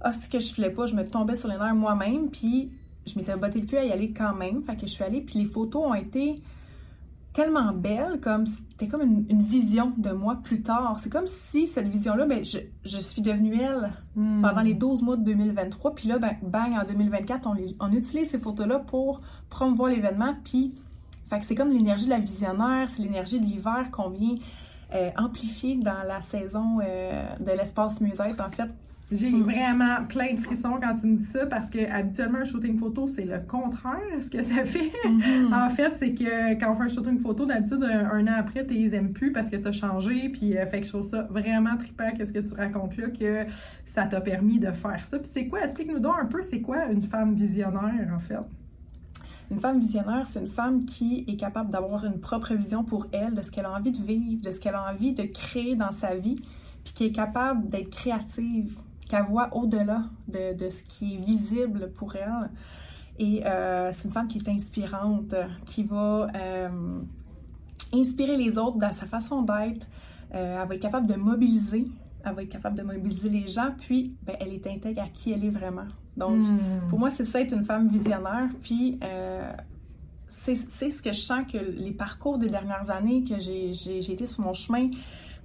ah, 0.01 0.11
c'est 0.11 0.31
que 0.31 0.39
je 0.39 0.53
filais 0.53 0.69
pas, 0.69 0.85
je 0.85 0.95
me 0.95 1.03
tombais 1.03 1.35
sur 1.35 1.49
les 1.49 1.57
nerfs 1.57 1.75
moi-même, 1.75 2.29
puis 2.29 2.71
je 3.05 3.17
m'étais 3.17 3.35
botté 3.35 3.59
le 3.59 3.65
cul 3.65 3.77
à 3.77 3.85
y 3.85 3.91
aller 3.91 4.11
quand 4.11 4.33
même. 4.33 4.63
Fait 4.63 4.75
que 4.75 4.81
je 4.81 4.91
suis 4.91 5.03
allée, 5.03 5.21
puis 5.21 5.39
les 5.39 5.45
photos 5.45 5.85
ont 5.87 5.93
été 5.93 6.35
tellement 7.33 7.73
belles, 7.73 8.21
comme 8.21 8.45
c'était 8.45 8.87
comme 8.87 9.01
une, 9.01 9.43
vision 9.43 9.91
de 9.97 10.11
moi 10.11 10.39
plus 10.41 10.61
tard. 10.61 10.97
C'est 11.01 11.11
comme 11.11 11.27
si 11.27 11.67
cette 11.67 11.89
vision-là, 11.89 12.25
ben, 12.25 12.45
je, 12.45 12.59
je, 12.85 12.97
suis 12.97 13.21
devenue 13.21 13.59
elle 13.61 13.91
hmm. 14.15 14.41
pendant 14.41 14.61
les 14.61 14.73
12 14.73 15.01
mois 15.01 15.17
de 15.17 15.23
2023. 15.23 15.95
Puis 15.95 16.07
là, 16.07 16.17
ben, 16.17 16.37
bang, 16.41 16.73
en 16.73 16.85
2024, 16.85 17.47
on, 17.47 17.55
on 17.81 17.91
utilise 17.91 18.29
ces 18.29 18.39
photos-là 18.39 18.79
pour 18.79 19.21
promouvoir 19.49 19.89
l'événement. 19.89 20.33
Puis, 20.45 20.73
fait 21.29 21.39
que 21.39 21.45
c'est 21.45 21.55
comme 21.55 21.71
l'énergie 21.71 22.05
de 22.05 22.11
la 22.11 22.19
visionnaire, 22.19 22.89
c'est 22.89 23.01
l'énergie 23.03 23.39
de 23.41 23.45
l'hiver 23.45 23.89
qu'on 23.91 24.09
vient 24.09 24.35
euh, 24.93 25.09
amplifier 25.17 25.77
dans 25.77 26.03
la 26.07 26.21
saison 26.21 26.79
euh, 26.81 27.25
de 27.39 27.51
l'espace 27.51 27.99
musette, 27.99 28.39
en 28.39 28.49
fait. 28.49 28.69
J'ai 29.11 29.29
vraiment 29.29 30.03
plein 30.09 30.33
de 30.33 30.39
frissons 30.39 30.79
quand 30.81 30.95
tu 30.95 31.05
me 31.05 31.17
dis 31.17 31.23
ça 31.23 31.45
parce 31.45 31.69
que 31.69 31.77
habituellement 31.91 32.39
un 32.39 32.43
shooting 32.43 32.79
photo 32.79 33.05
c'est 33.05 33.25
le 33.25 33.37
contraire 33.47 34.01
ce 34.19 34.31
que 34.31 34.41
ça 34.41 34.65
fait. 34.65 34.91
Mm-hmm. 35.05 35.53
en 35.53 35.69
fait, 35.69 35.93
c'est 35.97 36.13
que 36.15 36.59
quand 36.59 36.71
on 36.71 36.75
fait 36.75 36.83
un 36.83 36.87
shooting 36.87 37.19
photo 37.19 37.45
d'habitude 37.45 37.83
un, 37.83 38.27
an 38.27 38.33
après 38.35 38.65
tu 38.65 38.73
les 38.73 38.95
aimes 38.95 39.13
plus 39.13 39.31
parce 39.31 39.49
que 39.49 39.57
tu 39.57 39.67
as 39.67 39.71
changé 39.71 40.29
puis 40.29 40.57
euh, 40.57 40.65
fait 40.65 40.79
que 40.79 40.87
je 40.87 40.91
trouve 40.91 41.07
ça 41.07 41.21
vraiment 41.29 41.77
trippant 41.77 42.11
qu'est-ce 42.17 42.33
que 42.33 42.39
tu 42.39 42.55
racontes 42.55 42.97
là 42.97 43.09
que 43.09 43.45
ça 43.85 44.07
t'a 44.07 44.21
permis 44.21 44.57
de 44.57 44.71
faire 44.71 45.03
ça. 45.03 45.19
Puis 45.19 45.29
c'est 45.31 45.47
quoi? 45.47 45.63
Explique-nous 45.63 45.99
donc 45.99 46.15
un 46.19 46.25
peu 46.25 46.41
c'est 46.41 46.61
quoi 46.61 46.85
une 46.85 47.03
femme 47.03 47.35
visionnaire 47.35 48.11
en 48.13 48.19
fait? 48.19 48.37
Une 49.51 49.59
femme 49.59 49.79
visionnaire, 49.79 50.25
c'est 50.25 50.39
une 50.39 50.47
femme 50.47 50.83
qui 50.83 51.23
est 51.27 51.35
capable 51.35 51.69
d'avoir 51.69 52.05
une 52.05 52.19
propre 52.19 52.55
vision 52.55 52.83
pour 52.83 53.05
elle 53.11 53.35
de 53.35 53.43
ce 53.43 53.51
qu'elle 53.51 53.65
a 53.65 53.73
envie 53.73 53.91
de 53.91 54.01
vivre, 54.01 54.41
de 54.41 54.49
ce 54.49 54.59
qu'elle 54.59 54.73
a 54.73 54.91
envie 54.91 55.13
de 55.13 55.23
créer 55.23 55.75
dans 55.75 55.91
sa 55.91 56.15
vie, 56.15 56.37
puis 56.83 56.93
qui 56.93 57.03
est 57.05 57.11
capable 57.11 57.69
d'être 57.69 57.91
créative, 57.91 58.79
qu'elle 59.07 59.23
voit 59.23 59.55
au-delà 59.55 60.01
de, 60.27 60.69
ce 60.69 60.83
qui 60.83 61.15
est 61.15 61.25
visible 61.25 61.91
pour 61.93 62.15
elle. 62.15 62.49
Et 63.17 63.45
euh, 63.45 63.91
c'est 63.91 64.05
une 64.07 64.13
femme 64.13 64.27
qui 64.27 64.39
est 64.39 64.49
inspirante, 64.49 65.33
qui 65.65 65.83
va 65.83 66.27
euh, 66.35 66.99
inspirer 67.93 68.35
les 68.35 68.57
autres 68.57 68.77
dans 68.77 68.91
sa 68.91 69.05
façon 69.05 69.41
d'être. 69.41 69.87
Euh, 70.33 70.61
elle 70.61 70.67
va 70.67 70.75
être 70.75 70.81
capable 70.81 71.07
de 71.07 71.15
mobiliser, 71.15 71.85
elle 72.25 72.33
va 72.33 72.43
être 72.43 72.49
capable 72.49 72.77
de 72.77 72.83
mobiliser 72.83 73.29
les 73.29 73.47
gens, 73.47 73.69
puis 73.77 74.15
ben, 74.23 74.35
elle 74.39 74.53
est 74.53 74.67
intègre 74.67 75.01
à 75.01 75.07
qui 75.07 75.31
elle 75.31 75.45
est 75.45 75.49
vraiment. 75.49 75.85
Donc, 76.17 76.45
hmm. 76.45 76.87
pour 76.89 76.99
moi, 76.99 77.09
c'est 77.09 77.23
ça, 77.23 77.41
être 77.41 77.53
une 77.53 77.65
femme 77.65 77.87
visionnaire. 77.87 78.49
Puis, 78.61 78.99
c'est 80.27 80.55
ce 80.55 81.01
que 81.01 81.13
je 81.13 81.19
sens 81.19 81.45
que 81.51 81.57
les 81.57 81.91
parcours 81.91 82.37
des 82.37 82.49
dernières 82.49 82.89
années 82.89 83.23
que 83.23 83.39
j'ai 83.39 84.11
été 84.11 84.25
sur 84.25 84.43
mon 84.43 84.53
chemin, 84.53 84.89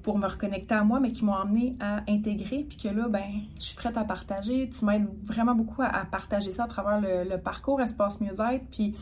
pour 0.02 0.18
me 0.18 0.26
reconnecter 0.26 0.74
à 0.74 0.84
moi, 0.84 1.00
mais 1.00 1.12
qui 1.12 1.24
m'ont 1.24 1.34
amené 1.34 1.76
à 1.80 2.00
intégrer, 2.08 2.64
puis 2.68 2.76
que 2.76 2.88
là, 2.88 3.08
ben, 3.08 3.24
je 3.58 3.64
suis 3.64 3.76
prête 3.76 3.96
à 3.96 4.04
partager. 4.04 4.70
Tu 4.70 4.84
m'aides 4.84 5.08
vraiment 5.24 5.54
beaucoup 5.54 5.82
à, 5.82 6.04
partager 6.04 6.50
ça 6.50 6.64
à 6.64 6.66
travers 6.66 7.00
le, 7.00 7.36
parcours 7.36 7.80
Espace 7.80 8.20
Mieux-être, 8.20 8.64
puis 8.70 8.94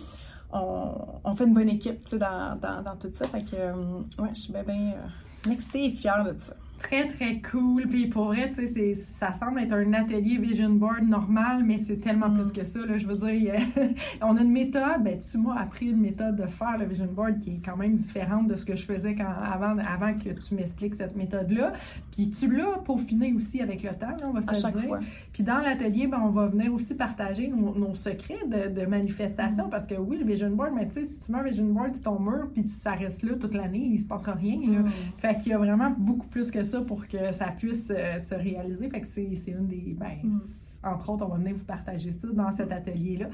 on, 0.53 1.35
fait 1.35 1.45
une 1.45 1.55
bonne 1.55 1.69
équipe 1.69 2.15
dans, 2.17 2.59
dans, 2.59 2.97
tout 2.99 3.11
ça. 3.13 3.27
Fait 3.29 3.43
que, 3.43 3.57
euh, 3.57 3.73
ouais, 4.19 4.31
je 4.33 4.41
suis 4.41 4.53
bien, 4.53 4.63
euh, 4.69 5.51
excitée 5.53 5.87
et 5.87 5.91
fière 5.91 6.25
de 6.25 6.39
ça. 6.39 6.55
Très, 6.79 7.07
très 7.09 7.41
cool. 7.41 7.89
Puis 7.89 8.07
pour 8.07 8.27
vrai, 8.27 8.51
tu 8.51 8.67
sais, 8.67 8.95
ça 8.95 9.33
semble 9.33 9.61
être 9.61 9.73
un 9.73 9.93
atelier 9.95 10.39
vision 10.39 10.71
board 10.71 11.03
normal, 11.03 11.65
mais 11.65 11.79
c'est 11.79 11.97
tellement 11.97 12.31
plus 12.31 12.51
mm. 12.51 12.53
que 12.53 12.65
ça. 12.65 12.79
Là. 12.81 12.99
Je 12.99 13.07
veux 13.07 13.17
dire, 13.17 13.55
on 14.23 14.37
a 14.37 14.43
une 14.43 14.53
méthode. 14.53 15.03
Ben, 15.03 15.19
tu 15.19 15.39
m'as 15.39 15.57
appris 15.57 15.87
une 15.87 16.01
méthode 16.01 16.37
de 16.37 16.47
faire 16.47 16.79
le 16.79 16.87
vision 16.87 17.07
board 17.07 17.39
qui 17.39 17.51
est 17.51 17.61
quand 17.65 17.77
même 17.77 17.97
différente 17.97 18.47
de 18.47 18.55
ce 18.55 18.65
que 18.65 18.77
je 18.77 18.85
faisais 18.85 19.15
quand, 19.15 19.27
avant, 19.27 19.77
avant 19.79 20.15
que 20.15 20.29
tu 20.29 20.55
m'expliques 20.55 20.95
cette 20.95 21.17
méthode-là. 21.17 21.73
Puis 22.13 22.31
tu 22.31 22.55
l'as 22.55 22.79
peaufiné 22.85 23.33
aussi 23.33 23.61
avec 23.61 23.83
le 23.83 23.91
temps, 23.91 24.17
on 24.25 24.31
va 24.31 24.41
se 24.41 24.67
à 24.67 24.71
dire. 24.71 24.81
Fois. 24.81 25.01
Puis 25.33 25.43
dans 25.43 25.59
l'atelier, 25.59 26.07
ben, 26.07 26.21
on 26.23 26.31
va 26.31 26.47
venir 26.47 26.73
aussi 26.73 26.95
partager 26.95 27.49
nos, 27.49 27.95
secrets 27.95 28.47
de, 28.47 28.87
manifestation 28.87 29.67
mm. 29.67 29.71
parce 29.71 29.87
que 29.87 29.95
oui, 29.97 30.19
le 30.19 30.25
vision 30.25 30.51
board, 30.51 30.73
mais 30.75 30.87
tu 30.87 30.95
sais, 30.95 31.05
si 31.05 31.25
tu 31.25 31.33
mets 31.33 31.39
un 31.39 31.43
vision 31.43 31.65
board 31.65 31.95
sur 31.95 32.05
ton 32.05 32.21
mur 32.21 32.49
puis 32.55 32.63
ça 32.65 32.93
reste 32.93 33.25
là 33.25 33.35
toute 33.35 33.55
l'année, 33.55 33.83
il 33.85 33.99
se 33.99 34.07
passera 34.07 34.33
rien. 34.33 34.61
Là. 34.61 34.81
Mm. 34.81 34.91
Fait 35.19 35.37
qu'il 35.37 35.49
y 35.49 35.55
a 35.55 35.59
vraiment 35.59 35.91
beaucoup 35.99 36.27
plus 36.29 36.51
que 36.51 36.63
ça 36.63 36.68
pour 36.87 37.07
que 37.07 37.33
ça 37.33 37.47
puisse 37.47 37.91
euh, 37.91 38.19
se 38.19 38.35
réaliser. 38.35 38.89
Fait 38.89 39.01
que 39.01 39.07
c'est 39.07 39.51
une 39.51 39.67
des. 39.67 39.97
Ben, 39.99 40.19
mm. 40.23 40.41
Entre 40.85 41.11
autres, 41.11 41.27
on 41.27 41.29
va 41.29 41.37
venir 41.37 41.57
vous 41.57 41.65
partager 41.65 42.13
ça 42.13 42.29
dans 42.33 42.51
cet 42.51 42.73
atelier-là. 42.73 43.27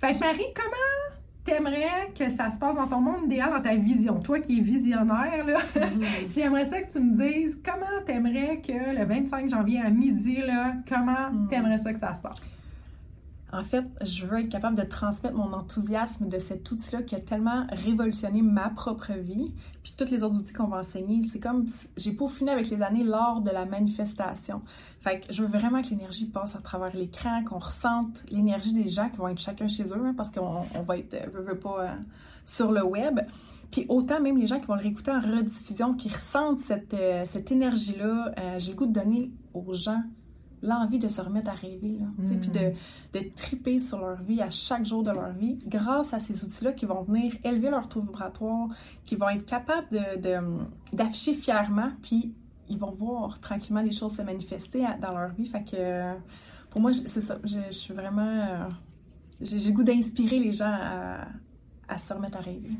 Fait 0.00 0.12
que 0.12 0.18
Marie, 0.18 0.46
comment 0.54 1.16
t'aimerais 1.44 2.12
que 2.16 2.28
ça 2.30 2.50
se 2.50 2.58
passe 2.58 2.76
dans 2.76 2.86
ton 2.86 3.00
monde 3.00 3.24
idéal, 3.26 3.50
dans 3.50 3.62
ta 3.62 3.76
vision? 3.76 4.18
Toi 4.20 4.40
qui 4.40 4.58
es 4.58 4.62
visionnaire, 4.62 5.44
là, 5.46 5.58
mm-hmm. 5.76 6.30
j'aimerais 6.34 6.66
ça 6.66 6.82
que 6.82 6.90
tu 6.90 7.00
me 7.00 7.14
dises 7.14 7.60
comment 7.64 8.02
t'aimerais 8.04 8.60
que 8.60 8.98
le 8.98 9.04
25 9.04 9.50
janvier 9.50 9.80
à 9.80 9.90
midi, 9.90 10.36
là, 10.36 10.74
comment 10.88 11.30
mm. 11.30 11.48
t'aimerais 11.48 11.78
ça 11.78 11.92
que 11.92 11.98
ça 11.98 12.12
se 12.12 12.20
passe? 12.20 12.42
En 13.50 13.62
fait, 13.62 13.84
je 14.04 14.26
veux 14.26 14.40
être 14.40 14.50
capable 14.50 14.76
de 14.76 14.82
transmettre 14.82 15.34
mon 15.34 15.52
enthousiasme 15.54 16.28
de 16.28 16.38
cet 16.38 16.70
outil-là 16.70 17.02
qui 17.02 17.14
a 17.14 17.18
tellement 17.18 17.66
révolutionné 17.70 18.42
ma 18.42 18.68
propre 18.68 19.12
vie, 19.14 19.52
puis 19.82 19.94
tous 19.96 20.10
les 20.10 20.22
autres 20.22 20.38
outils 20.38 20.52
qu'on 20.52 20.66
va 20.66 20.78
enseigner. 20.78 21.22
C'est 21.22 21.40
comme 21.40 21.64
j'ai 21.96 22.12
peaufiné 22.12 22.50
avec 22.50 22.68
les 22.68 22.82
années 22.82 23.04
lors 23.04 23.40
de 23.40 23.50
la 23.50 23.64
manifestation. 23.64 24.60
Fait 25.00 25.20
que 25.20 25.32
je 25.32 25.42
veux 25.42 25.58
vraiment 25.58 25.80
que 25.80 25.88
l'énergie 25.88 26.26
passe 26.26 26.56
à 26.56 26.58
travers 26.58 26.94
l'écran, 26.94 27.42
qu'on 27.44 27.58
ressente 27.58 28.22
l'énergie 28.30 28.74
des 28.74 28.86
gens 28.86 29.08
qui 29.08 29.16
vont 29.16 29.28
être 29.28 29.40
chacun 29.40 29.66
chez 29.66 29.84
eux, 29.84 30.02
hein, 30.04 30.14
parce 30.14 30.30
qu'on 30.30 30.66
va 30.82 30.98
être, 30.98 31.14
euh, 31.14 31.40
veux, 31.42 31.58
pas, 31.58 31.84
euh, 31.84 31.94
sur 32.44 32.70
le 32.70 32.84
web. 32.84 33.20
Puis 33.70 33.86
autant 33.88 34.20
même 34.20 34.36
les 34.36 34.46
gens 34.46 34.58
qui 34.58 34.66
vont 34.66 34.74
le 34.74 34.82
réécouter 34.82 35.10
en 35.10 35.20
rediffusion, 35.20 35.94
qui 35.94 36.10
ressentent 36.10 36.60
cette, 36.60 36.92
euh, 36.92 37.24
cette 37.24 37.50
énergie-là, 37.50 38.34
j'ai 38.58 38.72
le 38.72 38.76
goût 38.76 38.86
de 38.86 38.92
donner 38.92 39.30
aux 39.54 39.72
gens 39.72 40.02
l'envie 40.62 40.98
de 40.98 41.08
se 41.08 41.20
remettre 41.20 41.50
à 41.50 41.54
rêver, 41.54 41.98
là, 42.00 42.06
puis 42.40 42.50
de, 42.50 42.72
de 43.18 43.30
triper 43.34 43.78
sur 43.78 43.98
leur 43.98 44.22
vie 44.22 44.40
à 44.40 44.50
chaque 44.50 44.84
jour 44.84 45.02
de 45.02 45.10
leur 45.10 45.32
vie 45.32 45.58
grâce 45.66 46.14
à 46.14 46.18
ces 46.18 46.44
outils-là 46.44 46.72
qui 46.72 46.86
vont 46.86 47.02
venir 47.02 47.34
élever 47.44 47.70
leur 47.70 47.88
taux 47.88 48.00
vibratoire, 48.00 48.68
qui 49.04 49.16
vont 49.16 49.28
être 49.28 49.46
capables 49.46 49.86
d'afficher 50.92 51.32
de, 51.32 51.36
fièrement, 51.36 51.90
puis 52.02 52.34
ils 52.68 52.78
vont 52.78 52.90
voir 52.90 53.40
tranquillement 53.40 53.82
les 53.82 53.92
choses 53.92 54.14
se 54.14 54.22
manifester 54.22 54.84
dans 55.00 55.12
leur 55.12 55.30
vie. 55.30 55.46
Fait 55.46 55.64
que 55.64 56.14
pour 56.70 56.80
moi, 56.80 56.92
c'est 56.92 57.20
ça. 57.20 57.38
Je, 57.44 57.70
suis 57.70 57.94
vraiment. 57.94 58.22
Euh, 58.22 58.68
j'ai 59.40 59.58
le 59.58 59.72
goût 59.72 59.82
d'inspirer 59.82 60.38
les 60.38 60.52
gens 60.52 60.70
à, 60.70 61.26
à 61.88 61.98
se 61.98 62.12
remettre 62.12 62.38
à 62.38 62.40
rêver. 62.40 62.70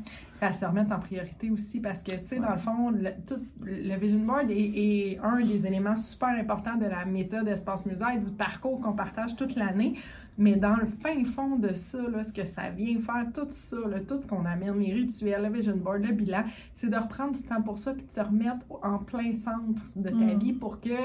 À 0.41 0.53
se 0.53 0.65
remettre 0.65 0.91
en 0.93 0.99
priorité 0.99 1.49
aussi 1.49 1.79
parce 1.79 2.03
que, 2.03 2.11
tu 2.11 2.25
sais, 2.25 2.39
dans 2.39 2.51
le 2.51 2.57
fond, 2.57 2.91
le, 2.91 3.09
tout, 3.27 3.41
le 3.61 3.97
Vision 3.97 4.19
Board 4.19 4.49
est, 4.51 4.55
est, 4.55 5.19
un 5.21 5.37
des 5.37 5.65
éléments 5.65 5.95
super 5.95 6.29
importants 6.29 6.77
de 6.77 6.85
la 6.85 7.05
méthode 7.05 7.47
Espace 7.47 7.85
Musée, 7.85 8.19
du 8.23 8.31
parcours 8.31 8.79
qu'on 8.79 8.93
partage 8.93 9.35
toute 9.35 9.55
l'année. 9.55 9.95
Mais 10.39 10.55
dans 10.55 10.77
le 10.77 10.85
fin 10.85 11.21
fond 11.25 11.57
de 11.57 11.73
ça, 11.73 12.01
là, 12.09 12.23
ce 12.23 12.31
que 12.31 12.45
ça 12.45 12.69
vient 12.69 12.97
faire, 13.01 13.25
tout 13.33 13.47
ça, 13.49 13.75
là, 13.89 13.99
tout 13.99 14.21
ce 14.21 14.25
qu'on 14.25 14.45
amène, 14.45 14.79
les 14.79 14.93
rituels, 14.93 15.43
le 15.43 15.53
vision 15.53 15.75
board, 15.75 16.01
le 16.01 16.13
bilan, 16.13 16.45
c'est 16.73 16.89
de 16.89 16.95
reprendre 16.95 17.33
du 17.33 17.43
temps 17.43 17.61
pour 17.61 17.77
ça 17.77 17.93
puis 17.93 18.05
de 18.05 18.11
se 18.11 18.21
remettre 18.21 18.65
en 18.81 18.99
plein 18.99 19.33
centre 19.33 19.83
de 19.97 20.09
ta 20.09 20.15
mm. 20.15 20.39
vie 20.39 20.53
pour 20.53 20.79
que 20.79 20.95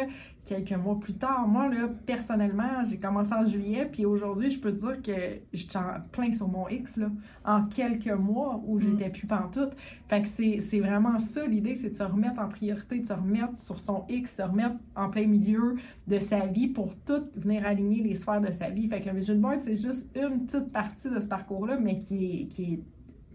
quelques 0.44 0.72
mois 0.72 1.00
plus 1.00 1.14
tard, 1.14 1.48
moi, 1.48 1.68
là, 1.68 1.88
personnellement, 2.06 2.84
j'ai 2.84 2.98
commencé 2.98 3.32
en 3.32 3.44
juillet, 3.44 3.88
puis 3.90 4.04
aujourd'hui, 4.04 4.50
je 4.50 4.60
peux 4.60 4.72
te 4.72 4.78
dire 4.78 5.02
que 5.02 5.40
j'étais 5.52 5.78
en 5.78 6.00
plein 6.12 6.30
sur 6.30 6.46
mon 6.48 6.68
X, 6.68 6.98
là, 6.98 7.10
en 7.44 7.64
quelques 7.64 8.12
mois 8.12 8.62
où 8.64 8.76
mm. 8.76 8.80
j'étais 8.82 9.10
plus 9.10 9.26
pantoute. 9.26 9.72
Fait 10.08 10.22
que 10.22 10.28
c'est 10.28 10.80
vraiment 10.80 11.18
ça, 11.18 11.44
l'idée, 11.44 11.74
c'est 11.74 11.88
de 11.88 11.94
se 11.94 12.04
remettre 12.04 12.40
en 12.40 12.48
priorité, 12.48 13.00
de 13.00 13.06
se 13.06 13.12
remettre 13.12 13.56
sur 13.56 13.80
son 13.80 14.04
X, 14.08 14.36
se 14.36 14.42
remettre 14.42 14.76
en 14.94 15.10
plein 15.10 15.26
milieu 15.26 15.74
de 16.06 16.18
sa 16.20 16.46
vie 16.46 16.68
pour 16.68 16.94
tout 17.04 17.24
venir 17.34 17.66
aligner 17.66 18.02
les 18.02 18.14
sphères 18.14 18.40
de 18.40 18.52
sa 18.52 18.70
vie. 18.70 18.86
Fait 18.86 19.00
que 19.00 19.08
le 19.08 19.14
vision 19.24 19.40
board, 19.40 19.60
c'est 19.60 19.76
juste 19.76 20.08
une 20.16 20.46
petite 20.46 20.70
partie 20.72 21.10
de 21.10 21.20
ce 21.20 21.28
parcours-là, 21.28 21.78
mais 21.80 21.98
qui 21.98 22.42
est, 22.42 22.46
qui 22.46 22.74
est 22.74 22.80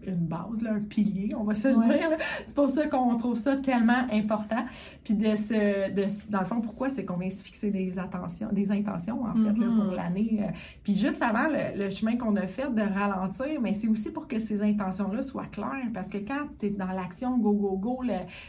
une 0.06 0.26
base, 0.26 0.62
là, 0.62 0.72
un 0.74 0.80
pilier, 0.80 1.34
on 1.36 1.44
va 1.44 1.54
se 1.54 1.68
le 1.68 1.74
dire. 1.74 2.16
C'est 2.44 2.54
pour 2.54 2.70
ça 2.70 2.86
qu'on 2.88 3.16
trouve 3.16 3.36
ça 3.36 3.56
tellement 3.56 4.06
important. 4.10 4.64
Puis 5.04 5.14
de 5.14 5.30
de, 5.30 6.30
dans 6.30 6.40
le 6.40 6.44
fond, 6.44 6.60
pourquoi 6.60 6.88
c'est 6.88 7.04
qu'on 7.04 7.16
vient 7.16 7.30
se 7.30 7.42
fixer 7.42 7.70
des 7.70 7.98
attentions, 7.98 8.48
des 8.52 8.72
intentions, 8.72 9.24
en 9.24 9.34
fait, 9.34 9.58
là, 9.58 9.66
pour 9.66 9.84
mm-hmm. 9.84 9.94
l'année. 9.94 10.40
Euh. 10.42 10.52
Puis 10.82 10.94
juste 10.94 11.22
avant 11.22 11.48
le, 11.48 11.90
chemin 11.90 12.16
qu'on 12.16 12.36
a 12.36 12.46
fait 12.46 12.72
de 12.72 12.82
ralentir, 12.82 13.60
mais 13.60 13.72
c'est 13.72 13.88
aussi 13.88 14.10
pour 14.10 14.28
que 14.28 14.38
ces 14.38 14.62
intentions-là 14.62 15.22
soient 15.22 15.46
claires. 15.46 15.90
Parce 15.92 16.08
que 16.08 16.18
quand 16.18 16.46
tu 16.58 16.66
es 16.66 16.70
dans 16.70 16.86
l'action, 16.86 17.38
go, 17.38 17.52
go, 17.52 17.76
go, 17.76 18.02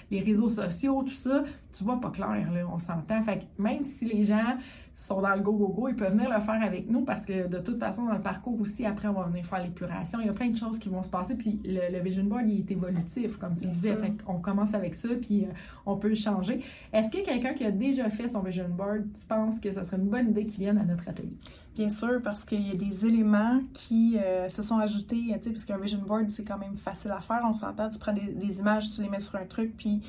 les 0.09 0.19
réseaux 0.19 0.47
sociaux, 0.47 1.03
tout 1.03 1.09
ça, 1.09 1.43
tu 1.71 1.83
vois 1.83 1.99
pas 1.99 2.11
clair, 2.11 2.49
là, 2.53 2.61
on 2.71 2.77
s'entend. 2.77 3.21
Fait 3.23 3.39
que 3.39 3.61
même 3.61 3.81
si 3.81 4.05
les 4.05 4.23
gens 4.23 4.57
sont 4.93 5.21
dans 5.21 5.33
le 5.33 5.41
go, 5.41 5.53
go, 5.53 5.69
go, 5.69 5.87
ils 5.87 5.95
peuvent 5.95 6.11
venir 6.11 6.29
le 6.29 6.39
faire 6.41 6.61
avec 6.61 6.89
nous 6.89 7.01
parce 7.01 7.25
que 7.25 7.47
de 7.47 7.59
toute 7.59 7.77
façon, 7.77 8.05
dans 8.05 8.13
le 8.13 8.21
parcours 8.21 8.59
aussi, 8.59 8.85
après, 8.85 9.07
on 9.07 9.13
va 9.13 9.23
venir 9.23 9.45
faire 9.45 9.63
l'épuration. 9.63 10.19
Il 10.19 10.27
y 10.27 10.29
a 10.29 10.33
plein 10.33 10.49
de 10.49 10.57
choses 10.57 10.79
qui 10.79 10.89
vont 10.89 11.03
se 11.03 11.09
passer. 11.09 11.35
Puis 11.35 11.59
le, 11.63 12.01
Vision 12.01 12.23
Board, 12.23 12.47
il 12.47 12.59
est 12.59 12.71
évolutif, 12.71 13.37
comme 13.37 13.55
tu 13.55 13.67
disais. 13.67 13.95
Fait 13.95 14.13
on 14.27 14.39
commence 14.39 14.73
avec 14.73 14.93
ça, 14.93 15.09
puis 15.21 15.45
euh, 15.45 15.49
on 15.85 15.97
peut 15.97 16.13
changer. 16.15 16.63
Est-ce 16.91 17.09
que 17.09 17.23
quelqu'un 17.23 17.53
qui 17.53 17.63
a 17.65 17.71
déjà 17.71 18.09
fait 18.09 18.27
son 18.27 18.41
Vision 18.41 18.69
Board, 18.69 19.03
tu 19.17 19.25
penses 19.25 19.59
que 19.59 19.71
ce 19.71 19.83
serait 19.83 19.97
une 19.97 20.09
bonne 20.09 20.29
idée 20.29 20.45
qu'il 20.45 20.59
vienne 20.59 20.77
à 20.77 20.83
notre 20.83 21.07
atelier? 21.07 21.37
Bien 21.75 21.89
sûr, 21.89 22.21
parce 22.21 22.43
qu'il 22.43 22.67
y 22.67 22.71
a 22.71 22.75
des 22.75 23.05
éléments 23.05 23.61
qui 23.73 24.17
euh, 24.17 24.49
se 24.49 24.61
sont 24.61 24.77
ajoutés, 24.77 25.21
tu 25.37 25.43
sais, 25.43 25.49
parce 25.51 25.63
qu'un 25.63 25.77
Vision 25.77 26.01
Board, 26.05 26.29
c'est 26.29 26.43
quand 26.43 26.57
même 26.57 26.75
facile 26.75 27.11
à 27.11 27.21
faire. 27.21 27.41
On 27.45 27.53
s'entend, 27.53 27.89
tu 27.89 27.97
prends 27.97 28.13
des, 28.13 28.33
des 28.33 28.59
images, 28.59 28.91
tu 28.91 29.03
les 29.03 29.09
mets 29.09 29.21
sur 29.21 29.35
un 29.35 29.45
truc, 29.45 29.75
puis 29.77 30.01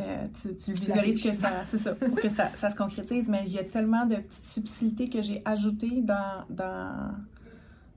euh, 0.00 0.26
tu, 0.34 0.72
visualises 0.72 1.22
que 1.22 1.32
ça, 1.32 1.64
c'est 1.64 1.78
ça, 1.78 1.94
pour 1.94 2.14
que 2.14 2.28
ça, 2.28 2.50
ça, 2.54 2.70
se 2.70 2.76
concrétise, 2.76 3.28
mais 3.28 3.42
il 3.46 3.52
y 3.52 3.58
a 3.58 3.64
tellement 3.64 4.06
de 4.06 4.16
petites 4.16 4.44
subtilités 4.44 5.08
que 5.08 5.20
j'ai 5.22 5.42
ajoutées 5.44 6.00
dans, 6.00 6.44
dans, 6.48 7.12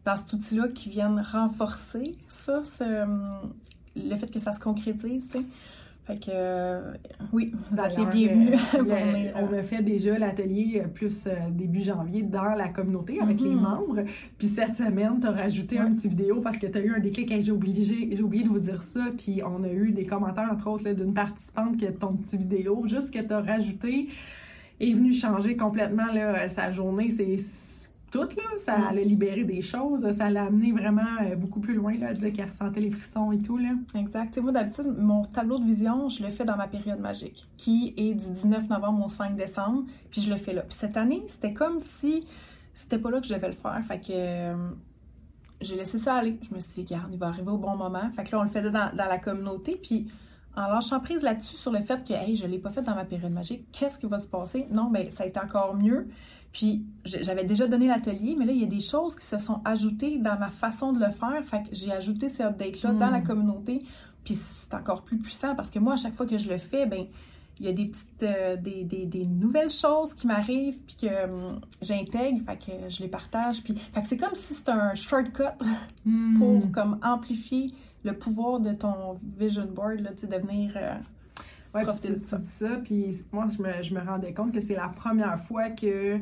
dans 0.03 0.15
cet 0.15 0.33
outil-là 0.33 0.67
qui 0.67 0.89
viennent 0.89 1.19
renforcer 1.19 2.11
ça, 2.27 2.61
le 3.95 4.15
fait 4.17 4.31
que 4.31 4.39
ça 4.39 4.51
se 4.53 4.59
concrétise. 4.59 5.27
Fait 6.05 6.19
que, 6.19 6.29
euh, 6.29 6.93
oui, 7.33 7.51
vous 7.71 7.81
êtes 7.81 7.97
les 7.97 8.05
bienvenus. 8.05 8.59
Euh, 8.75 9.31
on 9.35 9.51
a 9.57 9.63
fait 9.63 9.81
déjà 9.81 10.19
l'atelier 10.19 10.83
euh, 10.83 10.87
plus 10.87 11.27
début 11.49 11.81
janvier 11.81 12.21
dans 12.21 12.53
la 12.53 12.67
communauté 12.67 13.19
avec 13.19 13.41
les 13.41 13.49
mm-hmm. 13.49 13.59
membres. 13.59 14.03
Puis 14.37 14.47
cette 14.47 14.75
semaine, 14.75 15.19
tu 15.19 15.25
as 15.25 15.31
rajouté 15.31 15.79
un 15.79 15.91
petit 15.91 16.07
vidéo 16.07 16.41
parce 16.41 16.59
que 16.59 16.67
tu 16.67 16.77
as 16.77 16.81
eu 16.81 16.93
un 16.93 16.99
déclic. 16.99 17.33
j'ai 17.41 17.51
oublié, 17.51 17.83
j'ai 18.15 18.21
oublié 18.21 18.43
de 18.43 18.49
vous 18.49 18.59
dire 18.59 18.83
ça. 18.83 19.05
Puis 19.17 19.41
on 19.43 19.63
a 19.63 19.69
eu 19.69 19.91
des 19.91 20.05
commentaires, 20.05 20.49
entre 20.51 20.69
autres, 20.69 20.91
d'une 20.91 21.13
participante 21.13 21.77
qui 21.77 21.87
a 21.87 21.91
ton 21.91 22.13
petit 22.13 22.37
vidéo, 22.37 22.83
juste 22.85 23.11
que 23.11 23.19
tu 23.19 23.33
as 23.33 23.41
rajouté, 23.41 24.09
est 24.79 24.93
venu 24.93 25.11
changer 25.11 25.57
complètement 25.57 26.11
là, 26.13 26.47
sa 26.49 26.69
journée. 26.69 27.09
C'est 27.09 27.37
tout, 28.15 28.35
là. 28.37 28.43
Ça 28.59 28.77
mm. 28.77 28.83
allait 28.83 29.05
libérer 29.05 29.43
des 29.43 29.61
choses. 29.61 30.09
Ça 30.15 30.29
l'a 30.29 30.45
amené 30.45 30.71
vraiment 30.71 31.01
euh, 31.21 31.35
beaucoup 31.35 31.59
plus 31.59 31.73
loin, 31.73 31.97
là. 31.97 32.07
Elle 32.09 32.15
disait 32.15 32.31
qu'elle 32.31 32.47
ressentait 32.47 32.79
les 32.79 32.91
frissons 32.91 33.31
et 33.31 33.37
tout, 33.37 33.57
là. 33.57 33.71
Exact. 33.95 34.37
moi, 34.41 34.51
d'habitude, 34.51 34.95
mon 34.97 35.23
tableau 35.23 35.59
de 35.59 35.65
vision, 35.65 36.07
je 36.09 36.23
le 36.23 36.29
fais 36.29 36.45
dans 36.45 36.57
ma 36.57 36.67
période 36.67 36.99
magique, 36.99 37.47
qui 37.57 37.93
est 37.97 38.13
du 38.13 38.25
19 38.25 38.69
novembre 38.69 39.05
au 39.05 39.09
5 39.09 39.35
décembre, 39.35 39.83
puis 40.09 40.21
je 40.21 40.29
le 40.29 40.37
fais 40.37 40.53
là. 40.53 40.61
Puis 40.61 40.77
cette 40.77 40.97
année, 40.97 41.23
c'était 41.27 41.53
comme 41.53 41.79
si 41.79 42.25
c'était 42.73 42.99
pas 42.99 43.11
là 43.11 43.19
que 43.19 43.27
je 43.27 43.33
devais 43.33 43.47
le 43.47 43.53
faire. 43.53 43.81
Fait 43.85 43.99
que 43.99 44.11
euh, 44.11 44.69
j'ai 45.61 45.75
laissé 45.75 45.97
ça 45.97 46.15
aller. 46.15 46.37
Je 46.47 46.53
me 46.53 46.59
suis 46.59 46.83
dit, 46.83 46.93
regarde, 46.93 47.13
il 47.13 47.19
va 47.19 47.27
arriver 47.27 47.51
au 47.51 47.57
bon 47.57 47.75
moment. 47.75 48.09
Fait 48.15 48.23
que 48.23 48.31
là, 48.31 48.39
on 48.39 48.43
le 48.43 48.49
faisait 48.49 48.71
dans, 48.71 48.93
dans 48.95 49.05
la 49.05 49.17
communauté, 49.17 49.79
puis 49.81 50.07
en 50.55 50.67
lâchant 50.67 50.99
prise 50.99 51.21
là-dessus 51.21 51.57
sur 51.57 51.71
le 51.71 51.81
fait 51.81 52.07
que, 52.07 52.13
hey, 52.13 52.35
je 52.35 52.45
l'ai 52.45 52.59
pas 52.59 52.69
fait 52.69 52.81
dans 52.81 52.95
ma 52.95 53.05
période 53.05 53.31
magique, 53.31 53.65
qu'est-ce 53.71 53.99
qui 53.99 54.05
va 54.05 54.17
se 54.17 54.27
passer? 54.27 54.65
Non, 54.71 54.89
mais 54.89 55.09
ça 55.11 55.23
a 55.23 55.27
été 55.27 55.39
encore 55.39 55.75
mieux. 55.75 56.07
Puis 56.51 56.85
j'avais 57.03 57.43
déjà 57.43 57.67
donné 57.67 57.87
l'atelier, 57.87 58.35
mais 58.39 58.45
là, 58.45 58.53
il 58.53 58.61
y 58.61 58.63
a 58.63 58.67
des 58.67 58.79
choses 58.79 59.13
qui 59.15 59.25
se 59.25 59.37
sont 59.37 59.59
ajoutées 59.65 60.19
dans 60.19 60.39
ma 60.39 60.47
façon 60.47 60.93
de 60.93 60.99
le 60.99 61.11
faire. 61.11 61.43
Fait 61.43 61.63
que 61.63 61.69
j'ai 61.73 61.91
ajouté 61.91 62.29
ces 62.29 62.43
updates-là 62.43 62.93
dans 62.93 63.09
la 63.09 63.19
hmm. 63.19 63.23
communauté. 63.25 63.79
Puis 64.23 64.35
c'est 64.35 64.73
encore 64.73 65.03
plus 65.03 65.17
puissant 65.17 65.53
parce 65.53 65.69
que 65.69 65.79
moi, 65.79 65.93
à 65.93 65.97
chaque 65.97 66.13
fois 66.13 66.25
que 66.25 66.37
je 66.37 66.49
le 66.49 66.57
fais, 66.57 66.85
ben 66.85 67.05
il 67.59 67.65
y 67.65 67.69
a 67.69 67.73
des 67.73 67.85
petites 67.85 68.23
euh, 68.23 68.55
des, 68.57 68.83
des, 68.83 69.05
des, 69.05 69.25
nouvelles 69.25 69.69
choses 69.69 70.13
qui 70.13 70.27
m'arrivent 70.27 70.79
puis 70.79 70.95
que 70.95 71.25
hum, 71.25 71.59
j'intègre 71.81 72.41
fait 72.45 72.57
que 72.57 72.89
je 72.89 73.01
les 73.01 73.07
partage 73.07 73.63
puis 73.63 73.73
fait 73.75 74.01
que 74.01 74.07
c'est 74.07 74.17
comme 74.17 74.35
si 74.35 74.55
c'était 74.55 74.71
un 74.71 74.93
shortcut 74.93 75.43
hmm. 76.05 76.37
pour 76.37 76.71
comme 76.71 76.99
amplifier 77.01 77.71
le 78.05 78.13
pouvoir 78.13 78.59
de 78.59 78.73
ton 78.73 79.17
vision 79.37 79.65
board 79.65 79.99
là, 79.99 80.11
de 80.11 80.35
venir 80.47 80.73
euh, 80.75 80.95
ouais, 81.73 81.83
profiter 81.83 82.15
de 82.15 82.23
ça. 82.23 82.41
ça 82.41 82.77
puis 82.83 83.23
moi 83.31 83.47
je 83.49 83.61
me, 83.61 83.83
je 83.83 83.93
me 83.93 83.99
rendais 83.99 84.33
compte 84.33 84.53
que 84.53 84.61
c'est 84.61 84.75
la 84.75 84.89
première 84.89 85.39
fois 85.39 85.69
que 85.69 86.19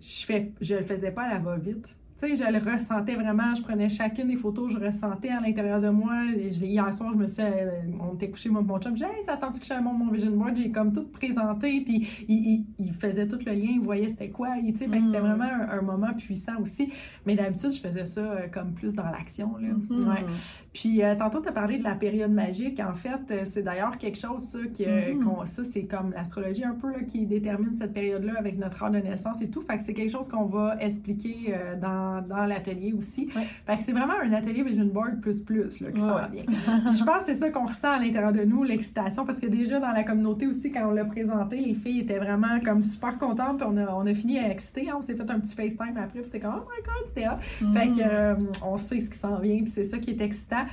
je 0.00 0.24
fais 0.24 0.52
je 0.60 0.76
le 0.76 0.82
faisais 0.82 1.10
pas 1.10 1.24
à 1.24 1.34
la 1.34 1.40
va-vite. 1.40 1.96
Tu 2.20 2.36
sais, 2.36 2.44
je 2.44 2.52
le 2.52 2.58
ressentais 2.58 3.14
vraiment. 3.14 3.54
Je 3.54 3.62
prenais 3.62 3.88
chacune 3.88 4.26
des 4.26 4.34
photos, 4.34 4.72
je 4.72 4.78
ressentais 4.78 5.28
à 5.28 5.40
l'intérieur 5.40 5.80
de 5.80 5.88
moi. 5.88 6.14
Je, 6.34 6.64
hier 6.64 6.92
soir, 6.92 7.12
je 7.12 7.18
me 7.18 7.28
suis, 7.28 7.42
euh, 7.42 7.80
on 8.00 8.16
était 8.16 8.28
couché 8.28 8.48
mon, 8.48 8.60
mon 8.62 8.80
chum. 8.80 8.96
J'ai 8.96 9.04
dit, 9.04 9.10
hey, 9.18 9.22
ça 9.22 9.34
attend-tu 9.34 9.60
que 9.60 9.66
je 9.66 9.74
mon, 9.74 9.92
mon 9.92 10.10
vision 10.10 10.32
board? 10.32 10.56
J'ai 10.56 10.72
comme 10.72 10.92
tout 10.92 11.04
présenté. 11.04 11.80
Puis 11.82 12.24
il, 12.28 12.64
il, 12.76 12.92
faisait 12.92 13.28
tout 13.28 13.38
le 13.46 13.52
lien, 13.52 13.68
il 13.70 13.80
voyait 13.80 14.08
c'était 14.08 14.30
quoi. 14.30 14.48
Tu 14.58 14.76
sais, 14.76 14.88
mm. 14.88 15.02
c'était 15.04 15.20
vraiment 15.20 15.44
un, 15.44 15.80
moment 15.80 16.12
puissant 16.12 16.58
aussi. 16.60 16.92
Mais 17.24 17.36
d'habitude, 17.36 17.70
je 17.70 17.80
faisais 17.80 18.04
ça 18.04 18.20
euh, 18.20 18.48
comme 18.48 18.72
plus 18.72 18.94
dans 18.94 19.08
l'action. 19.10 19.56
Là. 19.56 19.68
Mm-hmm. 19.68 20.08
Ouais. 20.08 20.26
Puis 20.72 21.04
euh, 21.04 21.14
tantôt, 21.14 21.40
tu 21.40 21.48
as 21.48 21.52
parlé 21.52 21.78
de 21.78 21.84
la 21.84 21.94
période 21.94 22.32
magique. 22.32 22.80
En 22.80 22.94
fait, 22.94 23.44
c'est 23.44 23.62
d'ailleurs 23.62 23.96
quelque 23.96 24.18
chose, 24.18 24.40
ça, 24.40 24.58
mm-hmm. 24.58 25.46
ça 25.46 25.62
c'est 25.62 25.84
comme 25.84 26.10
l'astrologie 26.10 26.64
un 26.64 26.74
peu 26.74 26.90
là, 26.90 27.04
qui 27.04 27.26
détermine 27.26 27.76
cette 27.76 27.92
période-là 27.92 28.32
avec 28.36 28.58
notre 28.58 28.82
heure 28.82 28.90
de 28.90 28.98
naissance 28.98 29.40
et 29.40 29.50
tout. 29.50 29.62
Fait 29.62 29.76
que 29.76 29.84
c'est 29.84 29.94
quelque 29.94 30.10
chose 30.10 30.28
qu'on 30.28 30.46
va 30.46 30.76
expliquer 30.80 31.54
dans 31.80 32.07
dans, 32.28 32.44
l'atelier 32.44 32.94
aussi. 32.96 33.28
Fait 33.28 33.76
que 33.76 33.82
c'est 33.82 33.92
vraiment 33.92 34.14
un 34.22 34.32
atelier 34.32 34.62
Vision 34.62 34.86
Board 34.86 35.20
plus 35.20 35.42
plus 35.42 35.80
là, 35.80 35.90
qui 35.90 36.00
s'en 36.00 36.28
bien. 36.30 36.44
je 36.48 37.04
pense 37.04 37.18
que 37.18 37.26
c'est 37.26 37.34
ça 37.34 37.50
qu'on 37.50 37.66
ressent 37.66 37.92
à 37.92 37.98
l'intérieur 37.98 38.32
de 38.32 38.44
nous, 38.44 38.62
l'excitation, 38.62 39.24
parce 39.24 39.40
que 39.40 39.46
déjà 39.46 39.80
dans 39.80 39.92
la 39.92 40.04
communauté 40.04 40.46
aussi, 40.46 40.70
quand 40.70 40.88
on 40.88 40.92
l'a 40.92 41.04
présenté, 41.04 41.58
les 41.58 41.74
filles 41.74 42.00
étaient 42.00 42.18
vraiment 42.18 42.60
comme 42.64 42.82
super 42.82 43.18
contentes, 43.18 43.58
puis 43.58 43.66
on 43.68 43.76
a, 43.76 43.92
on 43.94 44.06
a 44.06 44.14
fini 44.14 44.38
à 44.38 44.50
exciter. 44.50 44.88
Hein. 44.90 44.96
on 44.98 45.02
s'est 45.02 45.14
fait 45.14 45.30
un 45.30 45.40
petit 45.40 45.54
FaceTime 45.54 45.96
après, 45.96 46.22
c'était 46.22 46.40
comme 46.40 46.54
Oh 46.56 46.68
my 46.68 46.82
god, 46.82 47.08
c'était 47.08 47.28
hot. 47.28 47.72
Fait 47.72 47.86
que 47.88 48.00
euh, 48.00 48.34
on 48.64 48.76
sait 48.76 49.00
ce 49.00 49.10
qui 49.10 49.18
s'en 49.18 49.38
vient, 49.38 49.58
puis 49.58 49.68
c'est 49.68 49.84
ça 49.84 49.98
qui 49.98 50.10
est 50.10 50.20
excitant. 50.20 50.64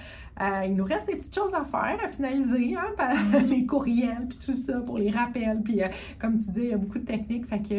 Euh, 0.42 0.66
il 0.66 0.76
nous 0.76 0.84
reste 0.84 1.08
des 1.08 1.16
petites 1.16 1.34
choses 1.34 1.54
à 1.54 1.64
faire, 1.64 1.98
à 2.04 2.10
finaliser, 2.10 2.76
hein, 2.76 2.92
mm. 2.98 3.38
les 3.50 3.66
courriels, 3.66 4.28
puis 4.30 4.38
tout 4.46 4.52
ça 4.52 4.80
pour 4.82 4.98
les 4.98 5.10
rappels. 5.10 5.62
Puis 5.64 5.82
euh, 5.82 5.88
comme 6.20 6.38
tu 6.38 6.52
dis, 6.52 6.62
il 6.62 6.70
y 6.70 6.74
a 6.74 6.78
beaucoup 6.78 7.00
de 7.00 7.06
techniques, 7.06 7.46
fait 7.48 7.60
que 7.60 7.76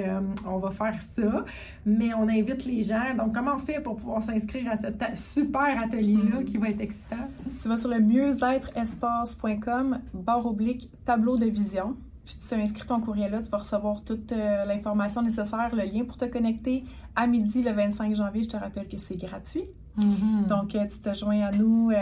on 0.47 0.59
va 0.59 0.71
faire 0.71 1.01
ça. 1.01 1.45
Mais 1.85 2.15
on 2.15 2.29
invite 2.29 2.65
les 2.65 2.83
gens. 2.83 3.15
Donc, 3.17 3.35
comment 3.47 3.57
on 3.57 3.65
fait 3.65 3.81
pour 3.81 3.97
pouvoir 3.97 4.23
s'inscrire 4.23 4.71
à 4.71 4.77
cet 4.77 5.03
super 5.17 5.83
atelier-là 5.83 6.41
mm. 6.41 6.45
qui 6.45 6.59
va 6.59 6.69
être 6.71 6.81
excitant? 6.81 7.29
Tu 7.61 7.69
vas 7.69 7.77
sur 7.77 7.91
le 7.91 8.01
mieux-être-espace.com, 8.01 9.99
barre 10.15 10.47
oblique, 10.47 10.91
tableau 11.05 11.37
de 11.39 11.47
vision. 11.47 11.97
Puis 12.25 12.37
tu 12.49 12.55
inscris 12.55 12.87
ton 12.87 13.01
courriel 13.01 13.31
là, 13.31 13.41
tu 13.41 13.51
vas 13.51 13.59
recevoir 13.59 14.03
toute 14.03 14.33
l'information 14.33 15.23
nécessaire, 15.23 15.71
le 15.73 15.85
lien 15.85 16.05
pour 16.05 16.17
te 16.17 16.25
connecter 16.25 16.81
à 17.15 17.29
midi 17.29 17.63
le 17.63 17.71
25 17.71 18.17
janvier. 18.17 18.43
Je 18.43 18.49
te 18.49 18.57
rappelle 18.57 18.89
que 18.89 18.97
c'est 18.99 19.17
gratuit. 19.17 19.65
Mm-hmm. 19.99 20.47
Donc, 20.49 20.71
tu 20.71 20.99
te 20.99 21.15
joins 21.15 21.43
à 21.43 21.53
nous 21.53 21.93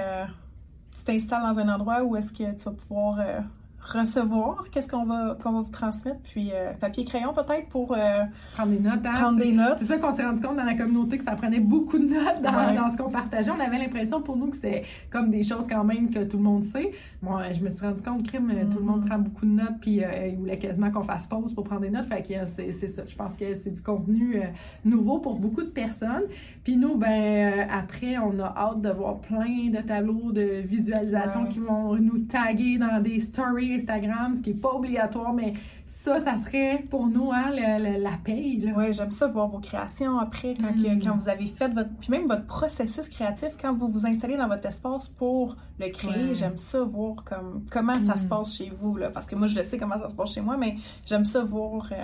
tu 0.97 1.05
t'installes 1.05 1.43
dans 1.43 1.59
un 1.59 1.69
endroit 1.69 2.03
où 2.05 2.17
est-ce 2.17 2.33
que 2.33 2.57
tu 2.57 2.65
vas 2.65 2.71
pouvoir 2.71 3.21
euh, 3.21 3.41
recevoir, 3.85 4.65
qu'est-ce 4.71 4.89
qu'on 4.89 5.05
va, 5.05 5.37
qu'on 5.41 5.53
va 5.53 5.61
vous 5.61 5.71
transmettre, 5.71 6.21
puis 6.23 6.51
euh, 6.53 6.73
papier 6.73 7.05
crayon 7.05 7.33
peut-être 7.35 7.69
pour 7.69 7.93
euh, 7.93 8.23
prendre 8.55 8.73
des 8.73 8.81
notes. 8.81 9.05
Hein, 9.05 9.13
prendre 9.13 9.39
des 9.39 9.53
notes. 9.53 9.77
C'est 9.79 9.85
ça 9.85 9.99
qu'on 9.99 10.13
s'est 10.13 10.25
rendu 10.25 10.41
compte 10.41 10.57
dans 10.57 10.65
la 10.65 10.75
communauté 10.75 11.19
que 11.19 11.25
ça 11.25 11.33
prenait 11.33 11.61
beaucoup 11.61 11.99
de 11.99 12.07
notes 12.07 12.41
dans, 12.43 12.91
ce 12.91 12.97
qu'on 12.97 13.11
partageait. 13.11 13.51
On 13.51 13.61
avait 13.61 13.79
l'impression 13.79 14.23
pour 14.23 14.37
nous 14.37 14.49
que 14.49 14.57
c'était 14.57 14.85
comme 15.11 15.31
des 15.31 15.43
choses 15.43 15.67
quand 15.69 15.85
même 15.85 16.11
que 16.11 16.25
tout 16.25 16.39
le 16.39 16.43
monde 16.43 16.65
sait. 16.65 16.93
Moi, 17.23 17.53
je 17.53 17.61
me 17.61 17.69
suis 17.69 17.85
rendu 17.85 18.03
compte 18.03 18.31
que 18.31 18.37
tout 18.39 18.79
le 18.79 18.85
monde 18.85 19.03
mm. 19.03 19.07
prend 19.07 19.19
beaucoup 19.19 19.45
de 19.45 19.51
notes, 19.53 19.81
puis 19.81 20.03
euh, 20.03 20.29
il 20.29 20.37
voulait 20.37 20.59
quasiment 20.59 20.91
qu'on 20.91 21.03
fasse 21.03 21.27
pause 21.27 21.53
pour 21.55 21.65
prendre 21.65 21.83
des 21.83 21.91
notes. 21.91 22.07
Fait 22.07 22.23
que 22.23 22.47
c'est, 22.47 22.73
ça. 22.73 23.03
Je 23.07 23.15
pense 23.15 23.35
que 23.35 23.55
c'est 23.55 23.71
du 23.71 23.83
contenu 23.83 24.41
nouveau 24.85 25.19
pour 25.19 25.39
beaucoup 25.39 25.63
de 25.63 25.69
personnes. 25.69 26.25
Puis 26.65 26.77
nous, 26.77 26.97
ben 26.97 27.67
après, 27.71 28.17
on 28.17 28.39
a 28.39 28.55
hâte 28.57 28.81
de 28.81 28.89
voir 28.89 29.21
plein 29.21 29.69
de 29.71 29.87
tableaux 29.87 30.33
de 30.33 30.63
visualisation 30.65 31.45
qui 31.45 31.59
vont 31.59 31.97
nous 31.97 32.21
taguer 32.21 32.79
dans 32.79 33.01
des 33.03 33.19
stories 33.19 33.74
Instagram, 33.75 34.35
ce 34.35 34.43
qui 34.43 34.51
n'est 34.51 34.61
pas 34.61 34.73
obligatoire, 34.73 35.33
mais 35.33 35.55
ça, 35.95 36.21
ça 36.21 36.37
serait 36.37 36.85
pour 36.91 37.07
nous 37.07 37.31
hein, 37.33 37.51
la 37.51 38.19
paye. 38.23 38.73
Oui, 38.77 38.93
j'aime 38.93 39.11
ça 39.11 39.27
voir 39.27 39.47
vos 39.47 39.59
créations 39.59 40.19
après, 40.19 40.55
quand, 40.61 40.77
mm. 40.77 41.01
quand, 41.03 41.17
vous 41.17 41.29
avez 41.29 41.47
fait 41.47 41.69
votre. 41.69 41.89
Puis 42.01 42.11
même 42.11 42.27
votre 42.27 42.47
processus 42.47 43.09
créatif, 43.09 43.51
quand 43.61 43.73
vous 43.75 43.89
vous 43.89 44.07
installez 44.07 44.37
dans 44.37 44.49
votre 44.49 44.67
espace 44.67 45.09
pour 45.09 45.57
le 45.79 45.89
créer, 45.89 46.35
j'aime 46.35 46.59
ça 46.59 46.83
voir 46.83 47.25
comme, 47.25 47.65
comment 47.71 47.99
ça 48.01 48.17
se 48.17 48.27
mm. 48.27 48.29
passe 48.29 48.57
chez 48.57 48.73
vous. 48.81 48.97
Là, 48.97 49.11
parce 49.11 49.25
que 49.25 49.37
moi, 49.37 49.47
je 49.47 49.57
le 49.57 49.63
sais 49.63 49.79
comment 49.79 49.99
ça 49.99 50.09
se 50.09 50.17
passe 50.17 50.35
chez 50.35 50.41
moi, 50.41 50.57
mais 50.57 50.77
j'aime 51.07 51.25
ça 51.25 51.43
voir 51.43 51.89
euh, 51.93 51.97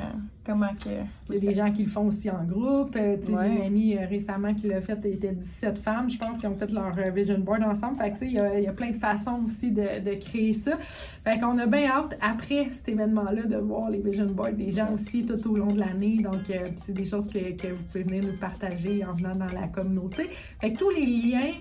comment 0.47 0.73
que. 0.83 0.91
Il 1.29 1.35
y 1.35 1.37
a 1.37 1.41
des 1.41 1.55
gens 1.55 1.71
qui 1.71 1.83
le 1.83 1.91
font 1.91 2.07
aussi 2.07 2.31
en 2.31 2.43
groupe. 2.45 2.97
Euh, 2.97 3.17
J'ai 3.23 3.33
une 3.33 3.63
amie 3.63 3.97
euh, 3.97 4.07
récemment 4.07 4.55
qui 4.55 4.69
l'a 4.69 4.81
fait, 4.81 4.99
il 5.05 5.15
était 5.15 5.33
17 5.33 5.79
femmes, 5.79 6.09
je 6.09 6.19
pense, 6.19 6.39
qui 6.39 6.47
ont 6.47 6.57
fait 6.57 6.73
leur 6.73 6.95
vision 7.13 7.39
board 7.39 7.63
ensemble. 7.65 7.99
Fait 7.99 8.13
que, 8.13 8.25
il, 8.25 8.33
y 8.33 8.39
a, 8.39 8.59
il 8.59 8.65
y 8.65 8.69
a 8.69 8.73
plein 8.73 8.91
de 8.91 8.97
façons 8.97 9.43
aussi 9.45 9.71
de, 9.71 10.01
de 10.01 10.15
créer 10.15 10.53
ça. 10.53 10.77
Fait 10.79 11.39
qu'on 11.39 11.59
a 11.59 11.67
bien 11.67 11.89
hâte, 11.91 12.17
après 12.21 12.69
cet 12.73 12.89
événement-là, 12.89 13.43
de 13.43 13.57
voir 13.57 13.80
les 13.89 14.01
vision 14.01 14.27
boards 14.27 14.53
des 14.53 14.71
gens 14.71 14.93
aussi 14.93 15.25
tout 15.25 15.49
au 15.49 15.57
long 15.57 15.69
de 15.69 15.79
l'année. 15.79 16.19
Donc, 16.23 16.51
euh, 16.51 16.65
c'est 16.77 16.93
des 16.93 17.05
choses 17.05 17.29
que, 17.29 17.39
vous 17.39 17.83
pouvez 17.85 18.05
venir 18.05 18.25
nous 18.25 18.39
partager 18.39 19.05
en 19.05 19.15
venant 19.15 19.35
dans 19.35 19.61
la 19.61 19.69
communauté. 19.69 20.29
Fait 20.61 20.73
que 20.73 20.79
tous 20.79 20.91
les 20.91 21.07
liens 21.07 21.53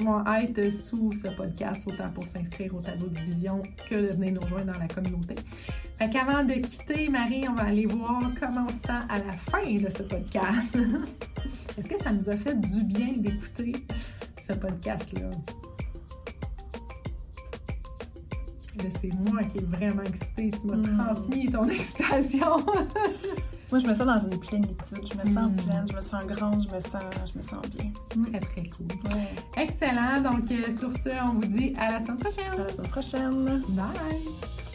vont 0.00 0.24
être 0.26 0.70
sous 0.72 1.12
ce 1.12 1.28
podcast, 1.28 1.86
autant 1.86 2.10
pour 2.10 2.24
s'inscrire 2.24 2.74
au 2.74 2.80
tableau 2.80 3.08
de 3.08 3.18
vision 3.20 3.62
que 3.88 3.94
de 3.94 4.14
venir 4.14 4.34
nous 4.34 4.40
rejoindre 4.40 4.72
dans 4.72 4.78
la 4.78 4.88
communauté. 4.88 5.34
Fait 5.98 6.08
qu'avant 6.10 6.44
de 6.44 6.54
quitter, 6.54 7.08
Marie, 7.08 7.44
on 7.48 7.54
va 7.54 7.64
aller 7.64 7.86
voir 7.86 8.22
comment 8.38 8.66
on 8.68 8.72
se 8.72 8.88
à 8.88 9.18
la 9.18 9.36
fin 9.36 9.64
de 9.64 9.88
ce 9.90 10.02
podcast. 10.02 10.78
Est-ce 11.78 11.88
que 11.88 11.98
ça 11.98 12.12
nous 12.12 12.28
a 12.30 12.36
fait 12.36 12.58
du 12.60 12.84
bien 12.84 13.12
d'écouter 13.16 13.72
ce 14.40 14.52
podcast-là? 14.52 15.30
C'est 19.00 19.12
moi 19.30 19.42
qui 19.44 19.58
est 19.58 19.66
vraiment 19.66 20.02
excitée. 20.02 20.50
Tu 20.50 20.66
m'as 20.66 20.76
hmm. 20.76 20.98
transmis 20.98 21.46
ton 21.46 21.64
excitation. 21.68 22.58
moi, 23.70 23.78
je 23.78 23.86
me 23.86 23.94
sens 23.94 24.06
dans 24.06 24.18
une 24.18 24.38
plénitude. 24.38 24.76
Je 24.82 25.18
me 25.18 25.34
sens 25.34 25.50
hmm. 25.50 25.56
pleine, 25.56 25.86
je 25.90 25.96
me 25.96 26.00
sens 26.00 26.26
grande, 26.26 26.62
je 26.62 26.74
me 26.74 26.80
sens, 26.80 27.02
je 27.32 27.36
me 27.36 27.42
sens 27.42 27.62
bien. 27.70 27.92
Très, 28.08 28.40
très 28.40 28.70
cool. 28.70 28.86
Excellent. 29.56 30.20
Donc, 30.22 30.50
euh, 30.50 30.76
sur 30.78 30.92
ce, 30.92 31.10
on 31.28 31.34
vous 31.34 31.46
dit 31.46 31.74
à 31.78 31.92
la 31.92 32.00
semaine 32.00 32.18
prochaine. 32.18 32.52
À 32.52 32.64
la 32.64 32.68
semaine 32.68 32.90
prochaine. 32.90 33.62
Bye. 33.68 34.67